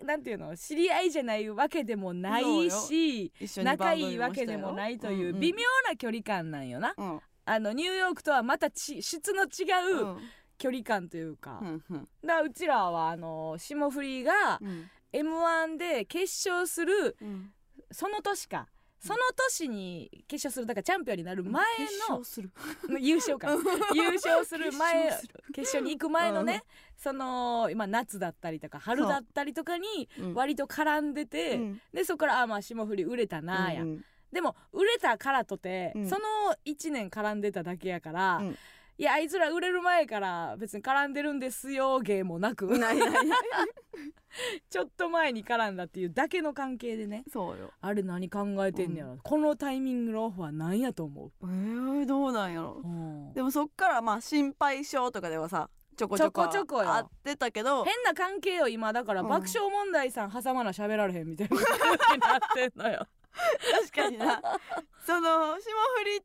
[0.00, 0.56] くなんていうの？
[0.56, 7.20] 知り合いじゃないわけでもないし仲いいわけでもないという微妙な距離感なんよな、うん。
[7.44, 10.18] あのニューヨークとはまたち質の違ううん。
[10.58, 12.08] 距離感というか、うんうん。
[12.24, 17.50] だからうちらはあの霜降りがうん m 1で決勝するうん。
[17.90, 18.68] その年か。
[18.98, 19.18] その
[19.50, 21.62] 年に決勝するだからチャンピオンになる前
[22.08, 23.48] の優勝か。
[23.94, 25.10] 優勝する前
[25.54, 26.64] 決勝に行く前のね、
[26.96, 30.34] その今夏だったりとか春だったりとかにうん。
[30.34, 31.80] 割と絡んでて、うん。
[31.92, 36.08] でそこからあまあ霜降り売れたなや、うんでも売れたからとて、うん。
[36.08, 36.22] その
[36.66, 38.58] 1年絡んでただけやから、うん
[38.98, 42.66] いやあいつら売れる前から別に絡んでるんですよ芸もなく。
[44.68, 47.24] ちょっと前に絡んだっていうだけの関係でね。
[47.30, 47.70] そうよ。
[47.80, 52.80] あれ何考えてんねやろ、このタイミングのオフは何やと思う、えー、どうなんやろ。
[52.84, 53.32] うん。
[53.34, 56.92] でもそっからまあ心配性とかではさちょこちょこちょこちょこよ。
[56.92, 57.84] あってたけど。
[57.84, 58.92] 変な関係よ今。
[58.92, 59.28] だからうん。
[59.28, 63.06] 爆笑問題さん挟まな喋られへんみたいななってんのよ、
[63.90, 64.40] 確かにな。
[65.06, 66.22] その霜降り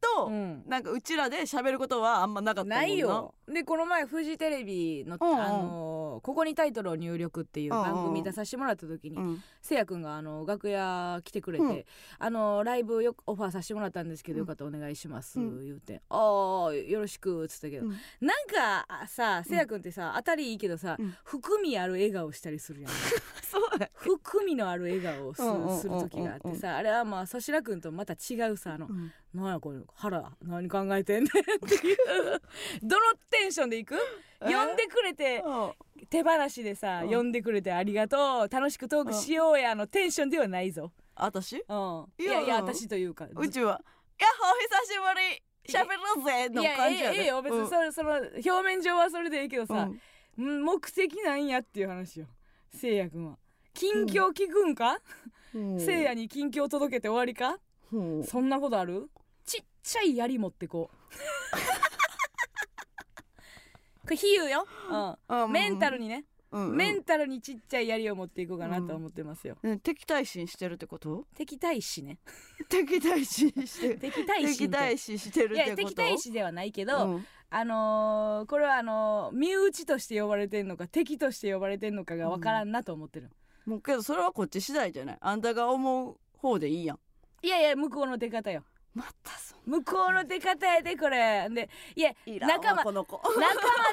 [0.00, 0.62] と、うん。
[0.66, 2.76] なんかうちらで喋ることはあんまなかったもんな。
[2.76, 3.34] ないよ。
[3.52, 5.40] でこの前フジテレビの、うんうん。
[5.40, 11.84] あのーここにタイトルを入力っていう番組出させてもらった時に、うんせいやくんがあの楽屋来てくれて、うん。
[12.18, 14.40] あのライブよくオファーさせてもらったんですけど、うん。
[14.40, 15.64] よかったらお願いします、うん。
[15.64, 17.92] 言うて「ああよろしく」っつったけど、うん。
[18.20, 21.14] なんかあさせいやくんってさ当たりいいけどさ、うん。
[21.24, 22.90] 含みある笑顔したりするやん。
[23.50, 31.96] そうだ含みのある笑顔をする時があってさあれはまあそしらくんとまた違うさあのうん「なんやこれ腹何考えてんねん」っていう。
[32.82, 33.94] どのテンションでいく？
[34.42, 35.42] え呼んでくれて
[36.08, 37.10] 手放しでさ、うん。
[37.10, 40.92] 呼んでくれてありがとう楽しくトークしようやのテンションではないぞ。
[41.14, 41.56] 私？
[41.56, 43.28] うん、いいややいや私というか。
[43.34, 43.82] うちは
[44.18, 49.88] 「やっほー久しぶり喋ろうぜ」のいや感じやでええええよ別にそれ、その表面上はそれでいいけどさ、
[50.38, 52.26] うん目的なんやっていう話よ
[52.72, 53.36] せいやくんは
[53.74, 54.98] 近況聞くんか、
[55.54, 57.58] うんせいやに近況届けて終わりか、
[57.92, 59.10] うんそんなことある
[59.82, 60.96] ちっちゃい槍持ってこう。
[64.02, 64.66] これ比喩よ、
[65.28, 65.42] うん。
[65.44, 65.52] うん。
[65.52, 66.76] メンタルにね、うんうん。
[66.76, 71.26] メンタルにちっちゃい槍を持っていこうかなと思ってますよ、ね敵対心してるってこと？
[71.34, 72.18] 敵対視ね。
[72.68, 75.88] 敵対心して敵対視敵対視してる いやってこと？
[75.88, 77.26] 敵対視ではないけど、うん。
[77.50, 83.30] あのーこれはあのー身内として呼ばれてんのか敵として呼ばれてんのかがわからんなと思ってる、
[83.66, 85.18] もうけどそれはこっち次第じゃない？
[85.20, 86.98] あんたが思う方でいいやん。
[87.42, 88.64] いやいや向こうの出方よ
[88.94, 91.48] またそ向こうの出方やでこれ。
[91.50, 93.16] でいや仲間この子。
[93.18, 93.44] 仲間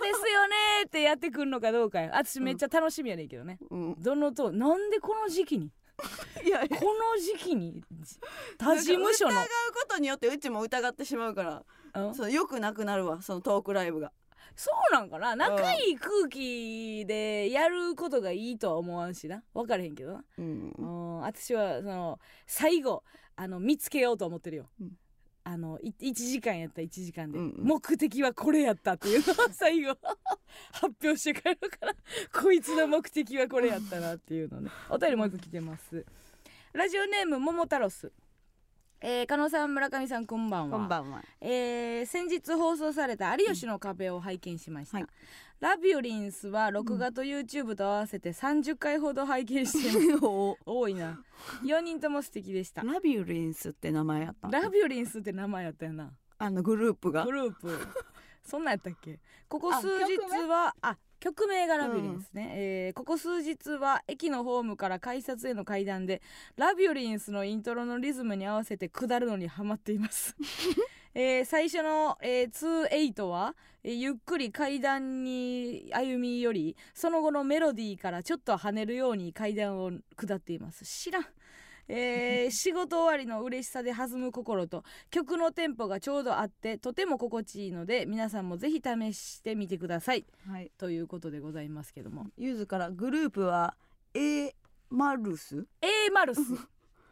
[0.02, 2.12] ですよねってやってくんのかどうかよ。
[2.14, 3.96] 私めっちゃ楽しみやねんけどね、うん。
[4.00, 5.72] どのとなんでこの時期に？
[6.46, 7.84] いやこの時期に
[8.58, 9.32] 他事務所の。
[9.32, 11.64] 疑うことによってうちも疑ってしまうから
[11.96, 12.16] うん。
[12.16, 14.12] そうよくなくなるわそのトークライブが。
[14.56, 15.36] そうなんかな？
[15.36, 19.44] 仲いい空気でやることがいいとは思わんしな。
[19.54, 20.24] 分からへんけどな。
[20.40, 20.74] うん。
[20.76, 21.20] うん。
[21.20, 23.04] 私はその最後
[23.38, 24.92] あの見つけようと思ってるよ、うん。
[25.44, 27.66] あのい1時間やった1時間で、うんうん。
[27.66, 29.96] 目的はこれやったっていうのを最後
[30.74, 31.96] 発表して帰るから
[32.42, 34.72] こいつの目的はこれやったなっていうのね。
[34.90, 36.04] お便りもう一個来てます。
[36.74, 38.12] ラジオネーム桃太郎ス
[39.00, 40.78] えー、加納さん村上さんこんばんは。
[40.80, 41.24] こんばんは。
[41.40, 45.08] えー先日放送された「有吉の壁」を拝見しました、はい
[45.60, 50.26] ラビュリンスは録画と YouTube と合わせて30回ほど拝見しています。
[50.26, 51.20] お多いな。
[51.64, 52.84] 4人とも素敵でした。
[52.84, 56.14] ラビュリンスって名前やったラビュリンスって名前やったよな。
[56.38, 57.26] あのグループが？
[57.26, 57.76] グループ。
[58.44, 59.20] そんなんやったっけ？
[59.48, 66.22] ここあ数日はあ曲名がラビュリンスね、えーここ数日は駅のホームから改札への階段で
[66.56, 70.36] ラビュリンスのイントロのリズムに合わせて下るのにハマっています、
[71.20, 80.86] えー最初の、えー、28は、えーゆっくり階段に歩み寄りその後のメロディーからちょっと跳ねるように階段を下っています。
[80.86, 81.26] 知らん。
[81.88, 90.24] えー 仕事終わりの嬉しさで弾む心と曲のテンポがちょうどあってとても心地いいので皆さんもぜひ試してみてください。
[90.48, 90.72] はい。
[90.78, 92.28] ということでございますけども。
[92.38, 93.76] ゆずからグループは
[94.14, 94.54] A
[94.92, 96.42] マルス？A マルス。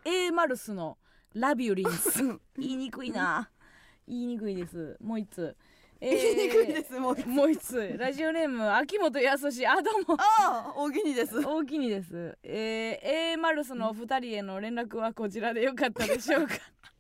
[0.04, 1.00] A マルスの
[1.34, 2.20] ラビュリンス。
[2.60, 3.50] 言いにくいな
[4.08, 4.98] 言いにくいです。
[5.02, 5.56] もう一つ、
[6.02, 7.96] えー言いにくいですもうもう一つ。
[7.98, 9.48] ラジオネーム秋元康。
[9.68, 10.18] あどうも。
[10.20, 11.40] ああ大喜利です。
[11.40, 16.56] 大きにです、えー、A マルスのお二人への連絡はこちらでよかったでしょうか？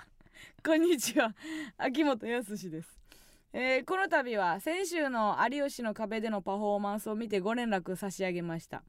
[0.65, 1.35] こんにちは。
[1.77, 2.89] 秋元康です、
[3.53, 8.81] えーこの度は先週の有吉の壁でのパフォーマンスを見てご連絡差し上げました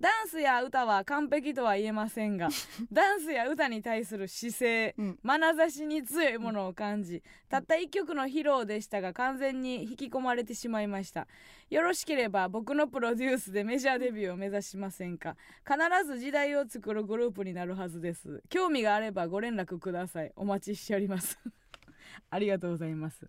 [0.00, 2.48] ダンスや歌は完璧とは言えませんが
[2.90, 5.18] ダンスや歌に対する姿勢うん。
[5.22, 11.28] 眼差しに強いものを感じたった一曲の披露でしたが完全に引き込まれてしまいました。
[11.70, 15.36] よろしければ僕のプロデュースでメジャーデビューを目指しませんか？
[15.66, 18.42] 必ず時代を作るグループになるはずです。
[18.48, 20.32] 興味があればご連絡ください。
[20.36, 21.38] お待ちしております。
[22.30, 23.28] ありがとうございます。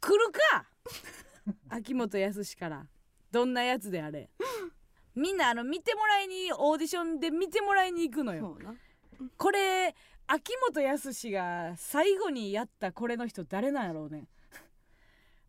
[0.00, 0.66] 来るか！
[1.70, 2.86] 秋元康から。
[3.32, 4.30] どんなやつであれ
[5.16, 8.56] みんなあの見てもらいにオーディションで見てもらいに行くのよ。
[9.38, 9.94] これ
[10.26, 14.28] 秋元康が最後にやったこれの人誰なんやろうね。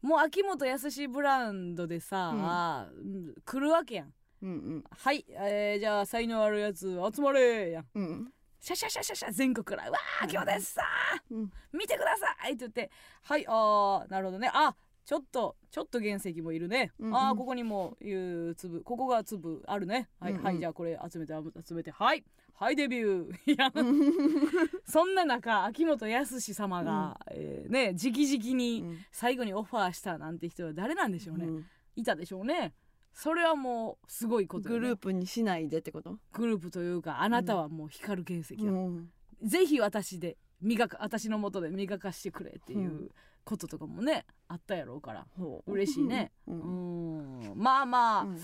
[0.01, 3.35] もう秋元康ブランドでさ、うん。
[3.43, 4.13] 来るわけやん。
[4.41, 7.85] うんはい、えーじゃあ才能あるやつ集まれやん。
[7.95, 8.33] うんうん。
[8.59, 10.83] シャシャシャシャシャ全国から「うわー今日ですさ
[11.29, 11.51] うん。
[11.73, 12.89] 見てください!」って言って
[13.23, 14.49] 「はいあーなるほどね。
[14.53, 14.75] あ
[15.07, 17.15] ちょっとちょっと原石もいるね、うんうん。
[17.15, 18.83] あーここにもいう粒。
[18.83, 20.09] ここが粒あるね。
[20.19, 20.43] はい、うんうん。
[20.43, 21.33] はいじゃあこれ集めて
[21.65, 21.91] 集めて。
[21.91, 22.25] はい。
[22.53, 23.33] はいデビュー。
[23.55, 23.71] いや。
[24.83, 31.65] そんな中秋元康様が、えーね直々に最後にオファーしたなんて人は誰なんでしょうね、うん。
[31.95, 32.73] いたでしょうね。
[33.13, 36.19] それはもうすごいことよね、グループにしないでってこと？
[36.33, 39.09] グループというかあなたはもう光る原石だ、うん。
[39.41, 43.11] ぜひ私で磨か私のもとで磨かしてくれっていうう
[43.47, 45.25] こととかもねあったやろうから。
[45.67, 46.33] 嬉しいね。
[46.47, 47.39] ううん。
[47.39, 47.53] ん。
[47.55, 48.39] まあまあ、うん。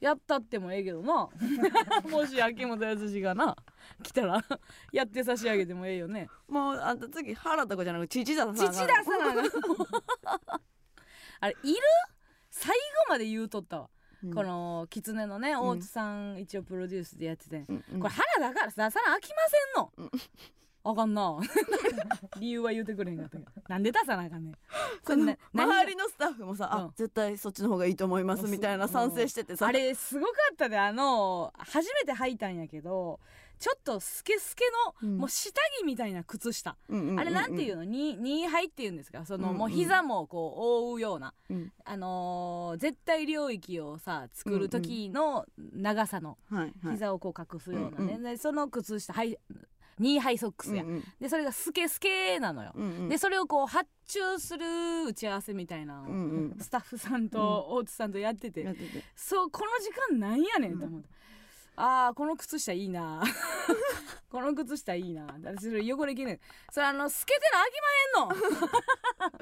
[0.00, 1.28] やったってもええけどな。
[2.10, 3.54] もし秋元康がな
[4.02, 4.42] 来たら
[4.92, 6.28] やって差し上げてもええよね。
[6.48, 8.72] もうあんた次原田子じゃなくて父田さん父田
[9.04, 9.42] さんが
[11.40, 11.80] あれいる？
[12.50, 13.90] 最後まで言うとったわ、
[14.24, 14.34] うん。
[14.34, 15.60] この狐のねん。
[15.60, 18.00] 大津さん一応プロデュースでやってて、うんうん。
[18.00, 20.10] これ原田からささら飽きませんの、うん
[20.90, 21.38] あかんな。
[22.40, 23.50] 理由は言うてくれへんかったけど。
[23.68, 24.54] なんで出さなあかんねん。
[25.04, 26.80] その周りのスタッフもさ、うん。
[26.86, 29.66] あ絶対そっちの方がいいと思いますみたいな賛成しててさ。
[29.66, 33.18] あれすごかったであの初めて履いたんやけど
[33.58, 34.64] ちょっとスケスケ
[35.02, 35.18] の、うん。
[35.18, 37.20] もう下着みたいな靴下、うんうんうんうん。
[37.20, 37.84] あれなんていうの？
[37.84, 39.24] に二杯っていうんですか？
[39.24, 40.60] その、うんうんもう膝もこう
[40.92, 41.72] 覆うような、うん。
[41.84, 46.92] あのー絶対領域をさ作る時の長さのはいはい。
[46.92, 49.38] 膝をこう隠すようなね、うんうでその靴下はい
[49.98, 51.04] ニーハイソックスや、うんうん。
[51.20, 53.08] でそれがスケスケなのよ、うんうん。
[53.08, 56.56] でそれをこう発注する打ち合わせみたいなうんうん。
[56.60, 59.02] スタッフさんと大津さんとやってて、やってて。
[59.14, 61.08] そうこの時間なんやねんと思って、
[61.76, 63.22] あーこの靴下いいな。
[64.30, 65.26] この靴下いいな。
[65.42, 66.40] 私それ汚れきれん。
[66.70, 69.38] それあの透けてなあきまへんの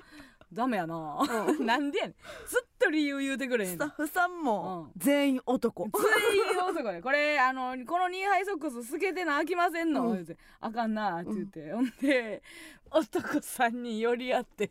[0.55, 1.19] ダメやな、
[1.61, 2.15] なんでやねん。
[2.47, 5.01] ずっと理由言うてくれへんのスタッフさんもうん。
[5.01, 7.03] 全員男、全員男で。
[7.03, 10.37] これあのこのニーハイソックス透けてなあきませんの、うん。
[10.61, 12.43] あかんなって言って、ほんで
[12.91, 14.71] 男3人寄り合って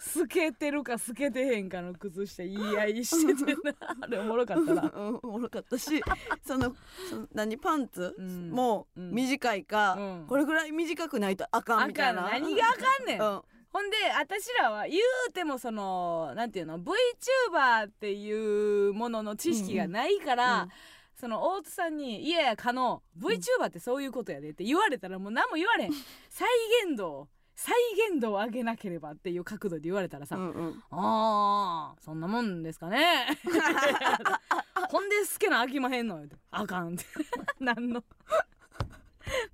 [0.00, 3.74] 透けてるか透けてへんかの靴下言い合いしててな。
[4.02, 4.92] あれおもろかったな。
[4.94, 6.02] うん、おもろかったし
[6.42, 6.76] その
[7.08, 8.14] その何パンツ？
[8.18, 8.50] うん。
[8.50, 9.10] もうん。
[9.12, 10.26] 短いか、うん。
[10.26, 12.22] これぐらい短くないとあかんみたいな。
[12.30, 13.42] 何があかんねん、うん
[13.72, 14.98] ほんで私らは言
[15.28, 20.68] うてもそのなんていうの VTuber っていうものの知識がないから、うん
[21.14, 25.92] その大津さんに「いやいや可能 VTuber ってそういうことやで」って言われたらもう何も言われん。
[26.28, 26.48] 再
[26.84, 27.76] 現度を再
[28.10, 30.82] 現度を上げなければっていう角度で言われたらさ「うんうん。
[30.90, 33.28] あーそんなもんですかね」
[34.90, 37.04] ほんで好きな飽きまへんの言うて「あかん」って。
[37.60, 38.02] 何の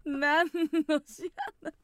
[0.07, 0.47] 何
[0.89, 1.31] の知
[1.63, 1.75] らん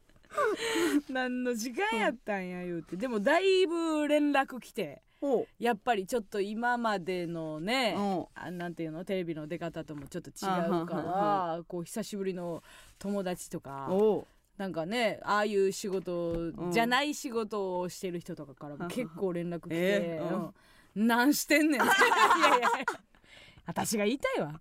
[1.09, 2.97] 何の時間やったんや言うて。
[2.97, 5.03] でもだいぶ連絡来て。
[5.21, 7.97] ほやっぱりちょっと今までのね、
[8.35, 10.33] あなんていうのテレビの出方ともちょっと違
[10.83, 12.63] うからこう久しぶりの
[12.99, 13.89] 友達とか
[14.59, 20.37] なんかねああいう仕事じゃない仕事をしてる人とかからも結構連絡来てえー。
[20.37, 20.55] うん。
[20.95, 21.81] 何してんねん。
[21.83, 21.89] いやい
[22.61, 22.69] や
[23.67, 24.61] 私が言いたいわ。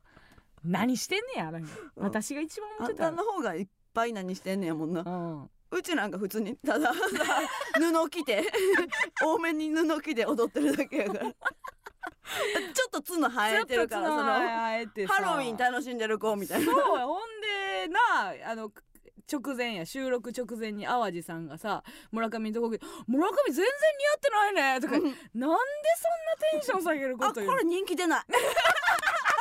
[0.64, 1.66] 何してんねんあらへん。
[1.66, 1.72] うん。
[1.98, 5.02] 私が一番思あんってたたの方がいっぱい何してんねやもんな。
[5.02, 6.94] うんうちなんか普通にただ
[7.74, 8.44] 布着て
[9.22, 11.26] 多めに布着て踊ってるだけやから。
[12.74, 16.72] ちょっと角生えてるからそのハロウィン楽しんでる子みたいな。
[16.72, 18.72] そうやほんでなあの
[19.32, 23.70] 直前や収録直前に淡路さんがさ村上のとこ来て「村上全然似
[24.08, 25.04] 合ってないね」とか、うん。
[25.04, 25.58] なんでそんな
[26.52, 28.24] テンション下げるこあこと言うれ人気出ない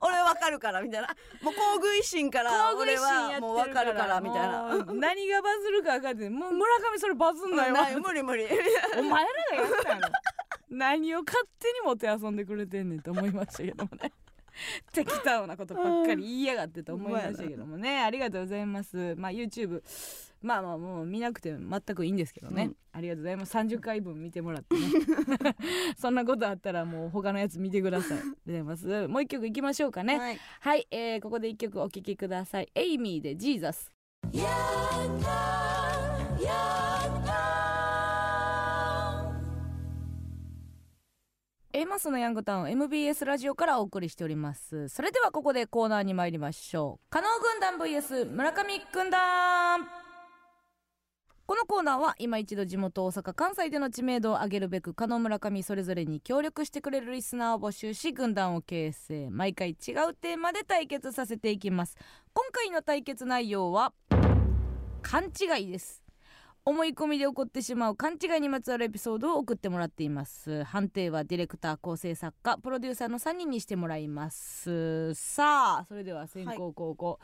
[0.00, 1.08] 俺わかるからみたいな。
[1.42, 2.74] もう工具一心から。
[2.74, 4.84] 俺はもうわかるからみたいな。
[4.94, 7.74] 何がバズるか分かってもう村上それバズんなよ。
[7.74, 8.44] ない無理無理。
[8.98, 10.08] お前らがやったやろ。
[10.70, 14.12] 何を勝手にもて遊んでくれてんねんと思いましたけどもね。
[14.92, 18.02] 適当なことばっかり言いやがってと思いましたけどもね。
[18.02, 19.14] ありがとうございます。
[19.16, 19.82] まあ YouTube
[20.42, 22.76] まあまあもう見なくて全くいいんですけどね、うん。
[22.92, 23.56] ありがとうございます。
[23.56, 24.82] 30回分見てもらってね。
[25.98, 28.18] そんなことあったらもう他のやつ見てください。
[28.18, 29.08] ありがとうございます。
[29.08, 30.18] もう一曲いきましょうかね。
[30.18, 30.38] はい。
[30.60, 32.68] はい、えー、ここで一曲お聴きください。
[32.74, 33.92] エイミーでジーザス。
[41.72, 44.88] A マスのヤングタウン MBS ラジオからお送りしております。
[44.88, 47.10] それではここでコーナーに参りましょう。
[47.10, 49.99] 加納軍団 VS 村上軍団
[51.50, 61.96] このコーナーは今一度地元大阪関西での知名度を上げるべく加納村上それぞれに協力してくれるリスナーを募集し軍団を形成毎回違うテーマで対決させていきます。
[62.34, 63.92] 今回の対決内容は
[65.02, 66.04] 勘違いです。
[66.64, 70.62] 思い込みで起こってしまう勘違いにまつわるエピソードを送ってもらっています。
[70.62, 75.14] 判定はディレクター構成作家プロデューサーの3人にしてもらいます。
[75.14, 77.18] さあそれでは先行後攻、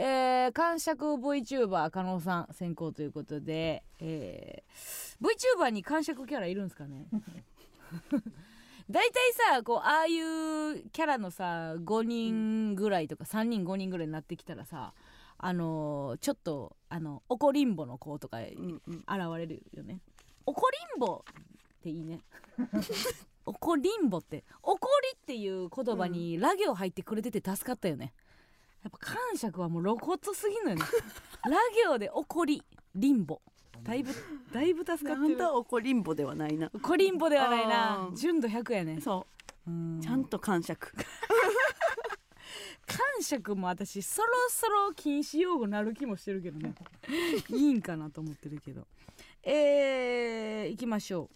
[0.00, 7.08] えー、感触 VTuber 加納さん先行ということで、えー、VTuber に感触キャラいるんですかね？
[8.88, 14.94] 大体さこうああいうキャラのさ5人ぐらいとか3人5人ぐらいになってきたらさ
[15.36, 19.02] あのーちょっとあの怒りんぼの子とか現うんうん。
[19.36, 20.00] れるよね。
[20.46, 21.34] 怒りんぼっ
[21.82, 22.20] ていいね。
[23.44, 28.12] 怒りんぼって怒りっていう言葉にラ行入ってくれてて助かったよね
[28.88, 30.82] やっぱ感触はもう露骨すぎんのよね。
[31.44, 32.62] ラ行で怒り
[32.94, 33.40] りんぼ
[33.82, 34.12] だいぶ
[34.52, 35.14] だいぶ助かってる。
[35.14, 36.70] あんた怒りんぼではないな。
[36.74, 38.02] 怒りんぼではないな。
[38.06, 38.16] あー。
[38.16, 39.26] 純度100やねそ
[39.66, 39.70] う。
[39.70, 40.00] うん。
[40.00, 40.92] ちゃんと感触。
[42.86, 46.74] 感触も私そろそろ禁止用語なる気もしてるけどね。
[47.50, 48.86] いいんかなと思ってるけど。
[49.42, 51.28] えー、いきましょ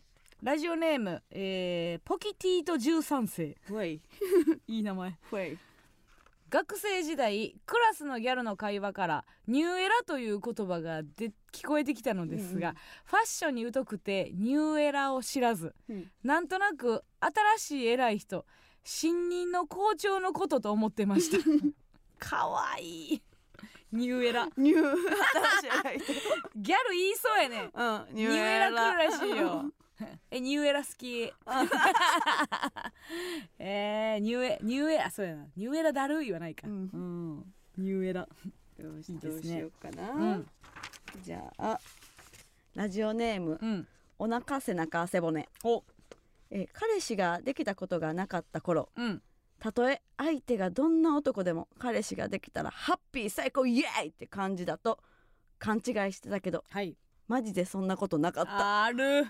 [0.43, 0.45] う。
[0.45, 3.57] ラジオネーム、えー、ポキティート13世。
[3.63, 4.01] ふえい。
[4.67, 5.19] いい名前。
[5.23, 5.59] ふえい
[6.53, 12.75] 学生時代クラスのギャルの会話から「ニューエラ」という言葉がで聞こえてきたのですが、うん
[13.07, 16.11] ファッションに疎くてニューエラを知らずうん。
[16.23, 18.45] なんとなく新しい偉い人
[18.85, 21.39] 新任の校長のことと思ってました。
[22.19, 23.23] かわいい。
[23.91, 24.49] ニューエラ。
[24.59, 24.83] ニュー。
[24.83, 26.21] 新しい
[26.61, 27.71] ギャル言いそうやね。
[27.73, 28.15] うん。
[28.15, 28.71] ニューエラ。
[28.71, 29.73] 来るらしいよ
[30.31, 31.33] えニューエラ好き？
[33.59, 35.47] えー、ニューエニューエラそうやな。
[35.57, 36.91] ニューエラだるいはないか、うん。
[36.93, 37.55] うん。
[37.85, 38.29] ニューエラ。
[38.79, 39.31] よしいいですね。
[39.31, 40.49] どうしようかな、うん。
[41.23, 41.79] じゃあ
[42.75, 43.59] ラジオネーム。
[43.61, 43.89] うん。
[44.19, 45.49] お腹背中背骨。
[45.65, 45.85] お。
[46.51, 48.91] え彼氏ができたことがなかった頃。
[48.97, 49.23] うん。
[49.59, 54.99] たとえ相手がどんな男でも彼氏ができたらハッピー最高イエーイって感じだと
[55.61, 55.79] 勘違
[56.09, 56.97] いしてたけどはい。
[57.29, 58.85] マジでそんなことなかった。
[58.85, 59.27] ある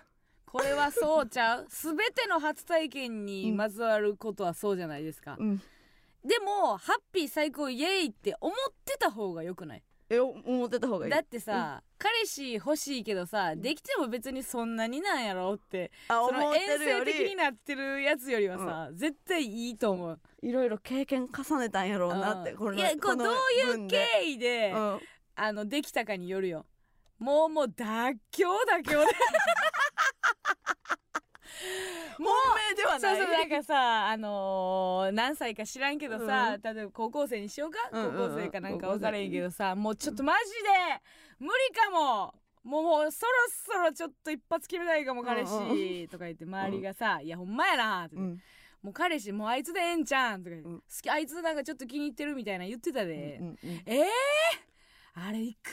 [0.47, 1.67] これはそうちゃう？
[1.71, 5.59] すべての初体験にまつわることはそうじゃないですか、うん。
[6.25, 9.83] でもハッピー最高イエーイって思ってた方がよくない？
[10.11, 11.11] え思ってた方がいい。
[11.11, 20.21] だってさ、彼氏欲しいけどさできても別にそんなになんやろってあその遠征的にりなってるやつよりはさ、絶対いいと思う。
[20.43, 22.59] いろいろ経験重ねたんやろうなってうん。
[22.59, 23.35] このいやこうどう
[23.81, 25.01] いう経緯で、うん。
[25.35, 26.67] あのできたかによるよ。
[27.19, 29.07] もうもう妥協妥協で
[32.19, 32.27] 本
[32.71, 33.17] 命ではない。
[33.17, 38.29] そうそうなんかさあのー何歳か知らんけどさ、例えば高校生にしようか、うんうんうん。
[38.31, 41.03] 高校生かなんか分からへんけどさもうちょっとマジで
[41.39, 42.35] 無理かも。
[42.65, 48.41] もうもうそろそろちょっと一発決めたいかも彼氏、うんとか言って周りがさ「いやほんまやな」って、うん。
[48.83, 50.63] もう彼氏もうあいつでええんちゃうん」とかうん。
[50.79, 54.05] 好きあいつなんかちょっと気に入ってるみたいな言ってたで、うんうんえー、
[55.15, 55.73] あれ行く？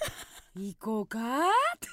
[0.56, 1.42] 行こうかっ
[1.80, 1.88] て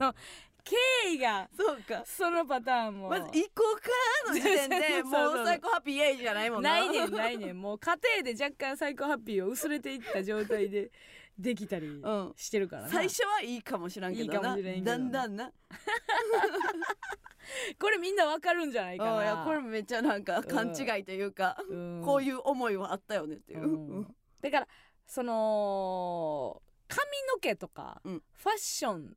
[0.60, 0.76] 経
[1.12, 2.02] 緯がそうか。
[2.04, 3.08] そのパターンも。
[3.08, 3.88] まず行こうか
[4.28, 6.70] の時点で もう最高ハッピーイエイじゃないもんな。
[6.70, 7.60] ないねんないねん。
[7.60, 10.90] もう家庭で若干サイコハッピーを薄れていった状態で
[11.38, 12.32] できたりうん。
[12.36, 15.52] してるからな、最初はいいかもしらんけどいいかなもしれんけどだんだんな。
[17.80, 19.18] これみんなわかるんじゃないかな。
[19.18, 22.02] あいやこれめっちゃなんか勘違いというか、うん。
[22.04, 24.16] こういう思いはあったよねっていう、うんうん。
[24.40, 24.68] だから
[25.06, 27.00] その髪
[27.32, 28.22] の毛とか、うん。
[28.32, 29.16] ファッション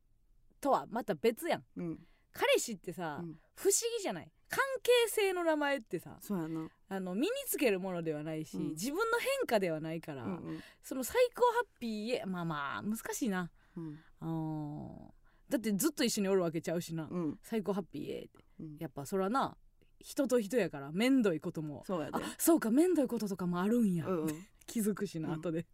[0.63, 1.63] とはまた別やん。
[1.75, 1.99] うん。
[2.31, 3.35] 彼氏ってさ、うん。
[3.55, 4.31] 不思議じゃない？
[4.49, 8.69] 関係性の名前ってさあの身につけるものではないし、うん。
[8.69, 10.63] 自分の変化ではないから、うんうん。
[10.81, 13.51] その最高ハッピーへまあまあ難しいな。
[13.75, 13.99] うん。
[14.19, 15.51] あー。
[15.51, 17.39] だってずっと一緒におるわけちゃうしな、うん。
[17.43, 18.29] 最高ハッピーへって。
[18.59, 18.77] うん。
[18.79, 19.55] やっぱそらな
[19.99, 24.45] 人と人やから面倒いこともそうあそうか面倒いこととかもあるんや、うんうん。
[24.65, 25.39] 気づくしなうん。
[25.39, 25.67] 後で、で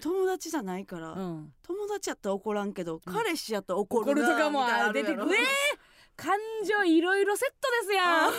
[0.00, 5.22] 友達じゃないから、うん、友達やったら怒らんけど、彼氏やったら怒るな怒るとかも出てくる。
[5.22, 5.30] えー、
[6.16, 8.30] 感情いろいろセットですや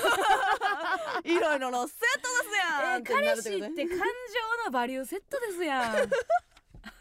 [1.32, 1.38] ん。
[1.38, 4.06] いろいろのセットですやん、 えー彼氏って感情
[4.66, 6.10] のバリューセットですやん。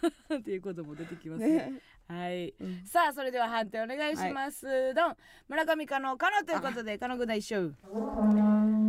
[0.38, 1.48] っていうことも出てきますね。
[1.48, 2.54] ね、はい。
[2.60, 2.84] うん。
[2.84, 5.16] さあそれでは判定お願いします、ドン。
[5.48, 7.72] 村上加納加納ということで加納軍団一緒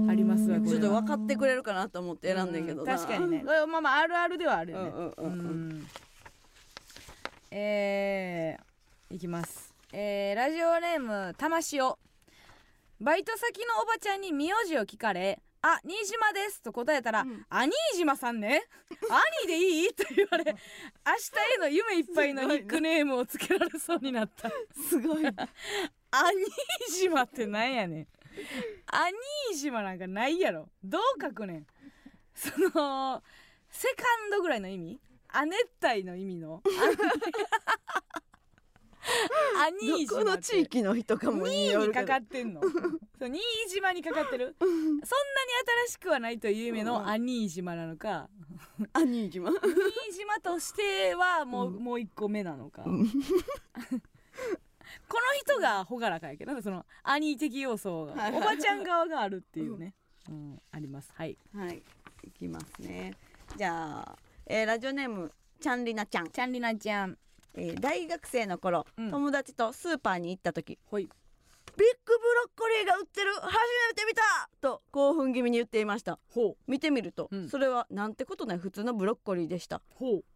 [0.08, 3.44] ありますわちょっと分かってくれるかなと思って選んでんけどな、うん確かにね。
[3.46, 4.90] これまあまああるあるではあるよね。
[4.90, 5.40] うんうんうんうん。
[5.40, 5.44] う
[5.74, 5.88] ん。
[7.52, 9.74] えー、いきます。
[9.94, 11.94] えー、ラジオネーム玉塩
[13.00, 18.68] バイト先のおばちゃんに名字を聞かれあ新島です」と答えたら「うんアニー島さんね。
[19.42, 24.52] 兄でいい?」と言われ 明日への夢いっぱいのニックネームをつけられそうになった。
[24.90, 25.32] すごいな。
[26.12, 28.08] アニー島ってなんやねん。
[28.88, 30.70] アニー島なんかないやろ。
[30.84, 31.68] どう書くねん。
[32.36, 33.24] その
[33.70, 35.00] セカンドぐらいの意味？
[35.30, 36.62] 亜熱帯の意味の
[39.58, 40.06] アニー島って。
[40.08, 42.62] どこの地域の人かも2位にかかってんの。
[42.64, 43.40] そう新
[43.70, 44.56] 島にかかってる？
[44.60, 45.02] そんなに
[45.88, 48.30] 新しくはないという意味のアニー島なのか。
[48.94, 49.50] アニー島。
[49.50, 49.60] 新
[50.14, 51.84] 島としてはもう,、うん。
[51.84, 53.08] もう一個目なのか、うん。
[55.08, 58.42] この人が朗らかやけどそのアニー的要素がはいはい。
[58.42, 59.94] おばちゃん側があるっていうね、
[60.30, 61.12] うん、あります。
[61.14, 61.38] はい。
[61.54, 61.82] はい。
[62.24, 63.14] いきますね。
[63.56, 67.18] じゃあ、えーラジオネームちゃんりなちゃん、チャンリナちゃん
[67.58, 69.12] えー大学生の頃、うん。
[69.12, 71.04] 友達とスーパーに行った時ほい。
[71.04, 74.22] ビッグブロッコリーが売ってる初めて見た
[74.62, 76.20] と興奮気味に言っていました。
[76.68, 77.50] 見てみると、うん。
[77.50, 79.82] それはなんてことない普通のブロッコリーでした。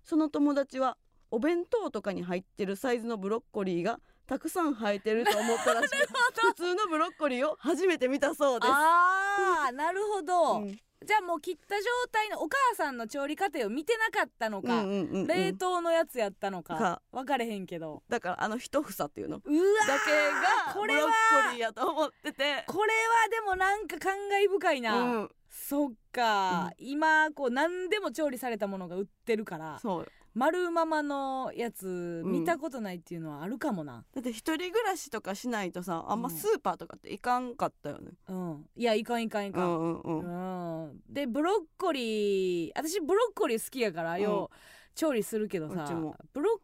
[0.03, 0.97] その友達は
[1.31, 3.99] お弁当とかに入ってるサイズのブロッコリーが
[4.29, 5.95] たくさん生えてると思ったらしく
[6.49, 8.71] 普通のブロッコリーを初めて見たそうです。
[8.71, 10.71] あーなるほど、うん。
[10.71, 15.27] じゃあもう切った状態のお母さんの調理過程を見てなかったのか、うんうんうんうん。
[15.27, 17.01] 冷凍のやつやったのかか。
[17.11, 18.03] 分かれへんけど。
[18.07, 19.41] だからあの一房っていうの。
[19.43, 22.65] うわだけがこれはブロッコリーやと思ってて。
[22.67, 25.31] これはでもなんか感慨深いな、うん。
[25.49, 29.79] そっか、今こう何でも調理されたものが売ってるから。
[29.79, 32.31] そう丸ママのやつん。
[32.31, 34.05] 見たことないっていうのはあるかもな。
[34.13, 36.35] だって一人暮らしとかしないとさあんまうん。
[36.35, 38.11] スーパーとかって行かんかったよね。
[38.27, 40.83] うん、いやいかんいかんいかん、うんうんうん。
[40.83, 40.99] うん。
[41.09, 44.49] でブロッコリー私ブロッコリー好きやからよ、
[44.95, 45.85] 調理するけどさ
[46.33, 46.59] ブロッ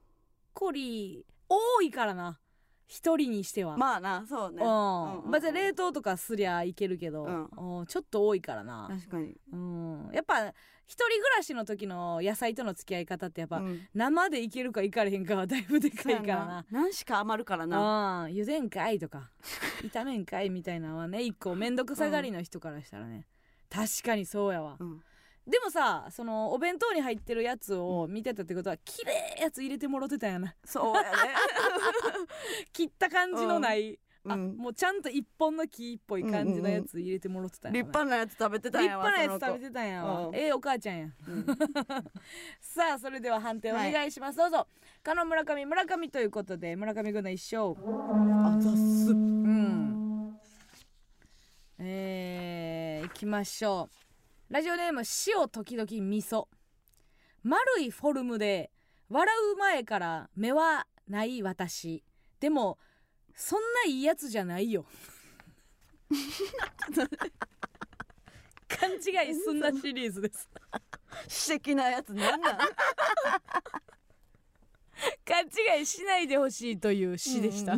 [0.54, 2.40] コリー多いからな
[2.88, 4.64] 一人にしては、まあなそうね。
[4.64, 4.70] うん。
[4.70, 7.80] うんうんまあじゃあ冷凍とかすりゃいけるけど、うん。
[7.80, 9.36] うんちょっと多いからな、確かに。
[9.52, 10.54] うん、やっぱ
[10.88, 13.88] 一人暮らしの時の野菜との付き合い方ってやっぱ、うん。
[13.94, 16.66] 生でいけるかいかれへんかはだいぶでかいからな。
[16.72, 18.26] 何しか余るからな。
[18.30, 19.32] うん、茹でんかいとか。
[19.92, 23.26] 炒めんかいみたいなのはね一個面倒くさがりの人からしたらね、
[23.70, 25.04] 確かにそうやわ、うん
[25.48, 30.56] でもさそのお弁当に入ってるやつを見てたってことは綺麗やつ入れてもろてたんやな。
[30.64, 31.10] そうやね。
[32.74, 34.58] 切った感じのない、あうん。
[34.58, 37.88] もうちゃんと一本の木っぽい感じのやつ入れてもろてたんやな。
[37.88, 40.36] 立派なやつ食べてたん立やわ派なやつ食べてたんやわ、うん。
[40.36, 41.10] ええお母ちゃんや。
[41.28, 41.46] うん。
[42.60, 44.68] さあそれでは判定お願いします、どうぞ。
[45.04, 47.76] 加納村上村上ということで村上軍の一勝
[48.44, 49.12] あざっす。
[49.12, 50.40] うん。
[51.78, 54.05] えー、いきましょう
[54.52, 56.46] ラジオネーム塩時々味噌。
[57.42, 58.72] 丸いフォルムで
[59.10, 62.04] 笑う前から目はない私。
[62.40, 62.78] でも
[63.34, 64.86] そんないいやつじゃないよ。
[68.68, 70.48] 勘違いすんなシリーズです。
[71.28, 72.58] 詩的なやつなんなん
[75.26, 75.46] 勘
[75.78, 77.78] 違いしないでほしいという詩でした、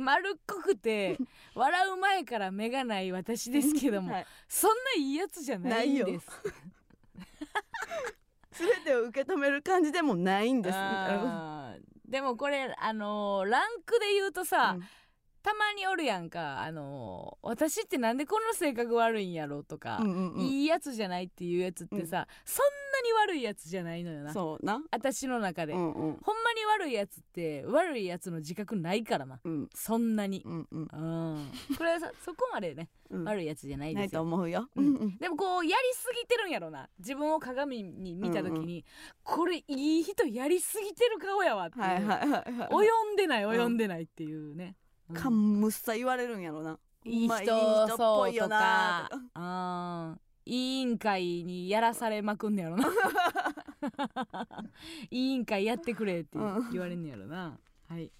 [0.00, 1.18] 丸っこくて
[1.54, 4.26] 笑う前から目がない私ですけども、はい。
[4.48, 6.26] そんないいやつじゃないんです。
[8.52, 10.78] 全てを受け止める感じでもないんです。
[12.06, 14.86] でもこれあのーランクで言うとさ、うん
[15.42, 16.62] たまにおるやんか。
[16.62, 20.40] あのー私ってなんでこんな性格悪いんやろとか、うんうんうん。
[20.40, 24.32] いいやつじゃないっていうやつってさ、そんなに悪いやつじゃないのよな。
[24.32, 24.82] そうな。
[24.90, 25.92] 私の中で、うんうん。
[25.94, 29.40] ほんまに悪いやつって悪いやつの自覚ないからな。
[29.42, 29.70] うん。
[29.74, 30.82] そんなに、うんうん。
[30.82, 30.84] う
[31.38, 33.24] ん、これはさそこまでね、うん。
[33.24, 34.68] 悪いやつじゃないないとですよ思うよ。
[34.76, 34.86] うん。
[34.86, 35.18] うんうん。
[35.18, 36.88] でもこうやりすぎてるんやろな。
[36.98, 38.84] 自分を鏡に見た時に、
[39.22, 42.68] これいい人やりすぎてる顔やわっていう、はいはいはいはい。
[42.68, 46.78] 及んでないうん及んでないっていうね、うんかむっさ言われるんやろな。
[47.04, 49.08] いい人,、まあいい人っぽいよな。
[49.10, 49.22] とか。
[49.34, 52.88] あー委員会にやらされまくんねやろな。
[55.10, 56.70] 委員会やってくれってうん。
[56.72, 57.58] 言われんねやろな、
[57.88, 58.10] はい、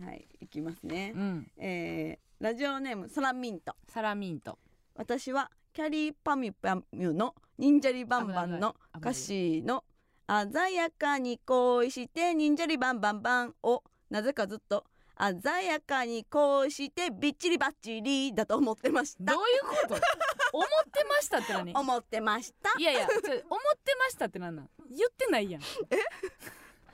[0.00, 1.12] はいいきますね。
[1.14, 3.74] うん、えーラジオネームサラミント。
[3.88, 4.58] サラミント。
[4.94, 9.84] 私はキャリーパミュパミュの忍者リバンバンの歌詞の
[10.28, 14.84] 鮮やかに恋して忍者リバンバンバンをなぜかずっと
[15.18, 19.32] 鮮やかに恋してびっちりばっちりだと思ってました。
[19.32, 19.94] どういうこと？
[20.52, 21.72] 思ってましたって何？
[21.74, 22.78] 思ってました。
[22.78, 24.70] いやいや思ってましたってなんなん？
[24.90, 25.62] 言ってないやん。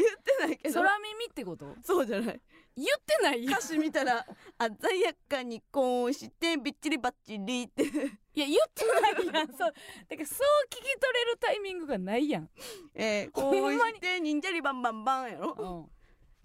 [0.00, 0.74] 言ってないけど。
[0.80, 1.74] 空耳ってこと？
[1.84, 2.40] そうじゃない。
[2.76, 3.54] 言ってないやん。
[3.54, 4.24] 歌詞見たら
[4.58, 7.82] 鮮やかに恋してびっちりばっちりって。
[7.82, 9.48] いや言ってないやん。
[9.48, 9.74] そうだか
[10.22, 10.38] らそう
[10.70, 12.48] 聞き取れるタイミングがないやん、
[12.94, 13.78] えー、ほんまに。
[13.78, 15.90] 恋して忍者リバンバンバンやろ。
[15.90, 15.99] う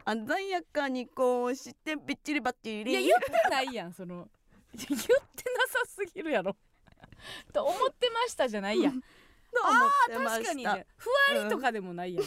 [0.06, 4.28] 鮮やかに恋してびっちりばっちん、りいや言ってないやんその。
[4.74, 6.56] 言ってなさすぎるやろ。
[7.54, 9.02] と思ってましたじゃないやん。
[9.02, 9.08] と
[9.62, 10.86] 思ってま確かにね。
[10.98, 12.26] ふわりとかでもないやん、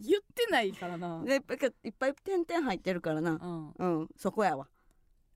[0.00, 3.32] 言ってないからな、でいっぱい点々入ってるからな。
[3.32, 4.68] うん、うんそこやわ。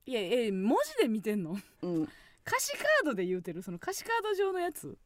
[0.05, 1.57] いやえ文字で見てんの？
[1.81, 2.03] うん。
[2.45, 3.61] 歌詞カードで言うてる？
[3.61, 4.97] その歌詞カード上のやつ？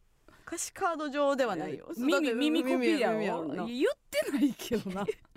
[0.45, 1.88] 歌詞カード上ではないよ。
[1.97, 5.05] 耳耳コピーやろ言ってないけどな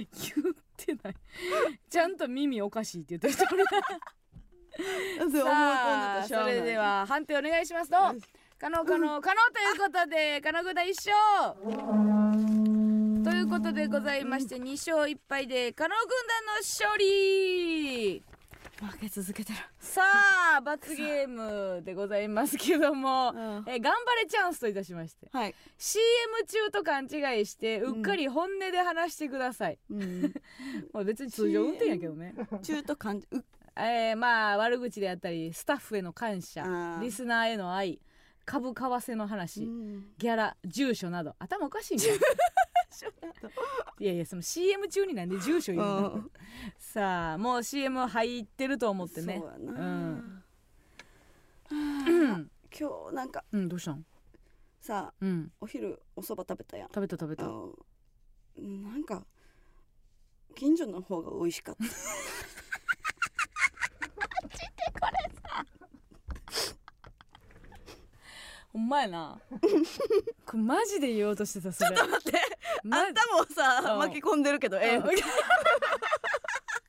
[0.00, 1.14] 言ってない。
[1.88, 3.46] ちゃんと耳おかしいって言ってる人
[5.40, 7.96] さあそれでは判定お願いしますと
[8.58, 11.56] 可能可能可能ということで可能ぐだ一勝
[13.24, 18.22] ということでございまして2勝1敗で可能軍団の勝利
[18.84, 19.58] 負け続けてる。
[19.78, 20.02] さ
[20.56, 23.64] あ 罰ゲームでございますけども、うん。
[23.66, 25.28] え頑張れチャンスといたしまして。
[25.32, 25.54] はい。
[25.78, 26.04] CM
[26.46, 30.34] 中と勘違いしてうっかり本音で話してください、うん。
[30.92, 32.34] まあ別に通常運転やけどね。
[32.62, 33.44] 中途感じう
[33.78, 38.00] えー、まあ悪口であったりスタッフへの感謝リスナーへの愛
[38.46, 40.12] 株為替の話、うん。
[40.18, 41.98] ギャラ住所など頭おかしいん
[43.04, 43.10] か
[43.98, 46.30] いやいやその CM 中になんで住所言うの、うん。
[46.78, 49.38] さあもう CM 入ってると思ってね。
[49.40, 49.84] そうやな、う
[51.74, 52.50] ん。
[52.78, 54.04] 今日なんかうんどうしたん？
[54.80, 55.52] さうん。
[55.60, 56.88] お昼お蕎麦食べたやん。
[56.88, 57.44] 食べた食べた。
[57.44, 57.50] な
[58.96, 59.24] んか
[60.54, 61.84] 近所の方が美味しかった
[68.76, 69.38] ほんまやな。
[70.44, 71.90] これマジで言おうとしてたそれ。
[71.96, 72.38] 待って
[72.82, 73.96] マあんたもさう。
[73.96, 75.00] ん巻き込んでるけどええ。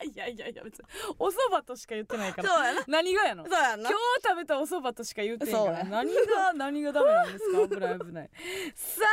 [0.05, 0.85] いやいやいや別に
[1.17, 2.49] お蕎麦としか言ってないから。
[2.49, 2.83] そうやな。
[2.87, 3.45] 何がやの？
[3.45, 3.89] そうやな。
[3.89, 5.83] 今日食べたお蕎麦としか言ってんから。
[5.85, 7.67] 何が 何がダメなんですか？
[7.69, 8.29] 危ない危ない。
[8.75, 9.05] さ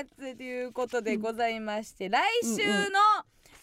[0.00, 2.98] あということでございまして、来週の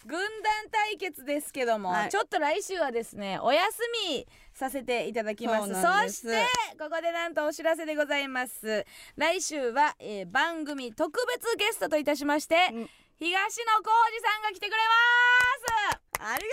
[0.06, 0.28] 軍団
[0.70, 2.08] 対決ですけども、はい。
[2.10, 3.62] ちょっと来週はですねお休
[4.08, 5.66] みさせていただきます。
[5.66, 6.22] そうなんです。
[6.22, 6.46] そして
[6.78, 8.86] ここでなんとお知らせでございます。
[9.16, 12.90] 来週は、えー番組特別ゲストといたしまして、うん。
[13.18, 13.38] 東野
[13.82, 14.76] 浩二さんが来てくれ
[15.88, 16.22] ます。
[16.22, 16.44] あり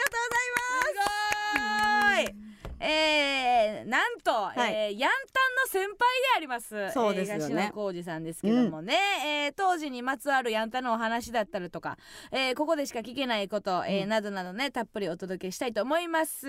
[2.17, 2.46] すごーい
[2.79, 4.61] えー、なんと、い。
[4.61, 5.97] えーヤンタンの先輩で
[6.35, 6.91] あります。
[6.91, 7.43] そうですよね。
[7.43, 11.97] えー東野浩二さんですけどもね、えー当時にまつわるヤンタンのお話だったりとか、
[12.31, 16.47] えーここでしか聞けないこと、えーうんなどなどねたっぷりお届けしたいと思います、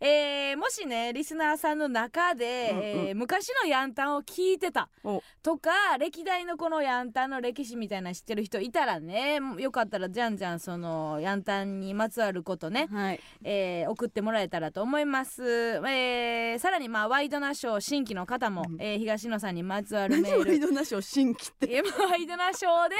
[0.00, 2.84] えーもしねリスナーさんの中で、うんうん。
[2.84, 5.22] えー昔のヤンタンを聞いてたお。
[5.42, 13.20] とか歴代のこのヤンタンの歴史みたいなの知ってる人いたらねよかったらじゃんじゃんそのヤンタンにまつわることねはい。
[13.44, 18.76] えー送ってもらえたらと思います、えーさらにまあワイドナショー新規の方も、うん。
[18.80, 20.50] えー東野さんにまつわるメ何ール。
[20.50, 21.76] ワイドナショー新規って。
[21.76, 22.96] えーワイドナショーで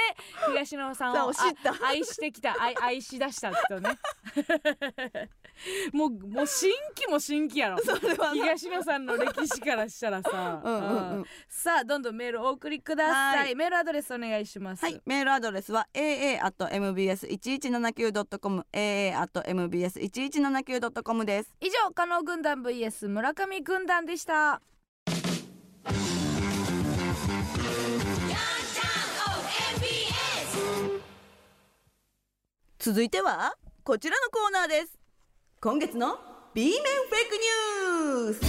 [0.47, 1.31] 東野さんを
[1.83, 3.97] 愛してきた愛愛し出した人ね
[5.93, 7.77] もうもう新規も新規やろ。
[7.83, 8.33] それはな。
[8.33, 10.61] 東野さんの歴史からしたらさ。
[10.63, 10.87] うんうんうん。
[11.17, 11.25] うん。
[11.49, 13.55] さあどんどんメールお送りください。
[13.55, 14.83] メールアドレスお願いします。
[14.83, 21.53] はい、メールアドレスは aa.mbs1179.com aa.mbs1179.com です。
[21.61, 24.61] 以上加納軍団 vs 村上軍団でした。
[32.79, 33.53] 続いては
[33.83, 34.97] こちらのコーナーです
[35.59, 36.19] 今月の
[36.53, 38.41] B 面フェイクニュース。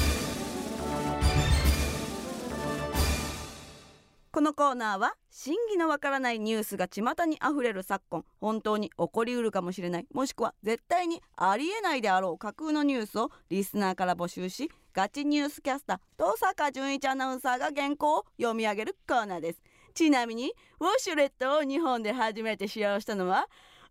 [4.31, 19.63] このコーナーは真偽のわからないニュースが巷にあふれる昨今本当に起こりうるかもしれないもしくは絶対にありえないであろう架空のニュースをリスナーから募集しガチニュースキャスター登坂淳一アナウンサーが原稿を読み上げるコーナーです。
[19.95, 23.49] ちなみにウォシュレットを日本で初めて使用したのは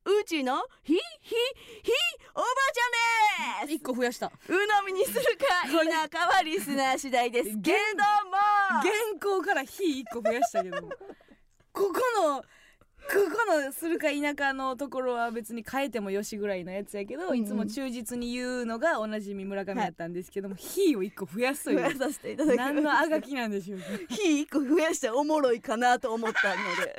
[0.08, 1.92] うちのひひひ
[2.34, 3.76] おばあちゃんです。
[3.76, 4.32] 一個増やした。
[4.48, 8.38] 鵜呑みにするか 否かはリスナー次第ですけれども。
[8.82, 8.92] 原
[9.22, 10.90] 稿から「非」一個増やしたけども。
[11.74, 17.38] ここのここのするか否かのところは別に変えてもよしぐらいのやつやけど、うん。
[17.38, 22.74] いつも忠実に言うのがおなじみ村上やったんですけども「非」を一個増やすという増やさせていただきます。
[22.74, 23.80] 何のあがきなんでしょう。
[23.80, 26.96] か 火一個増やしておもろいかなと思ったので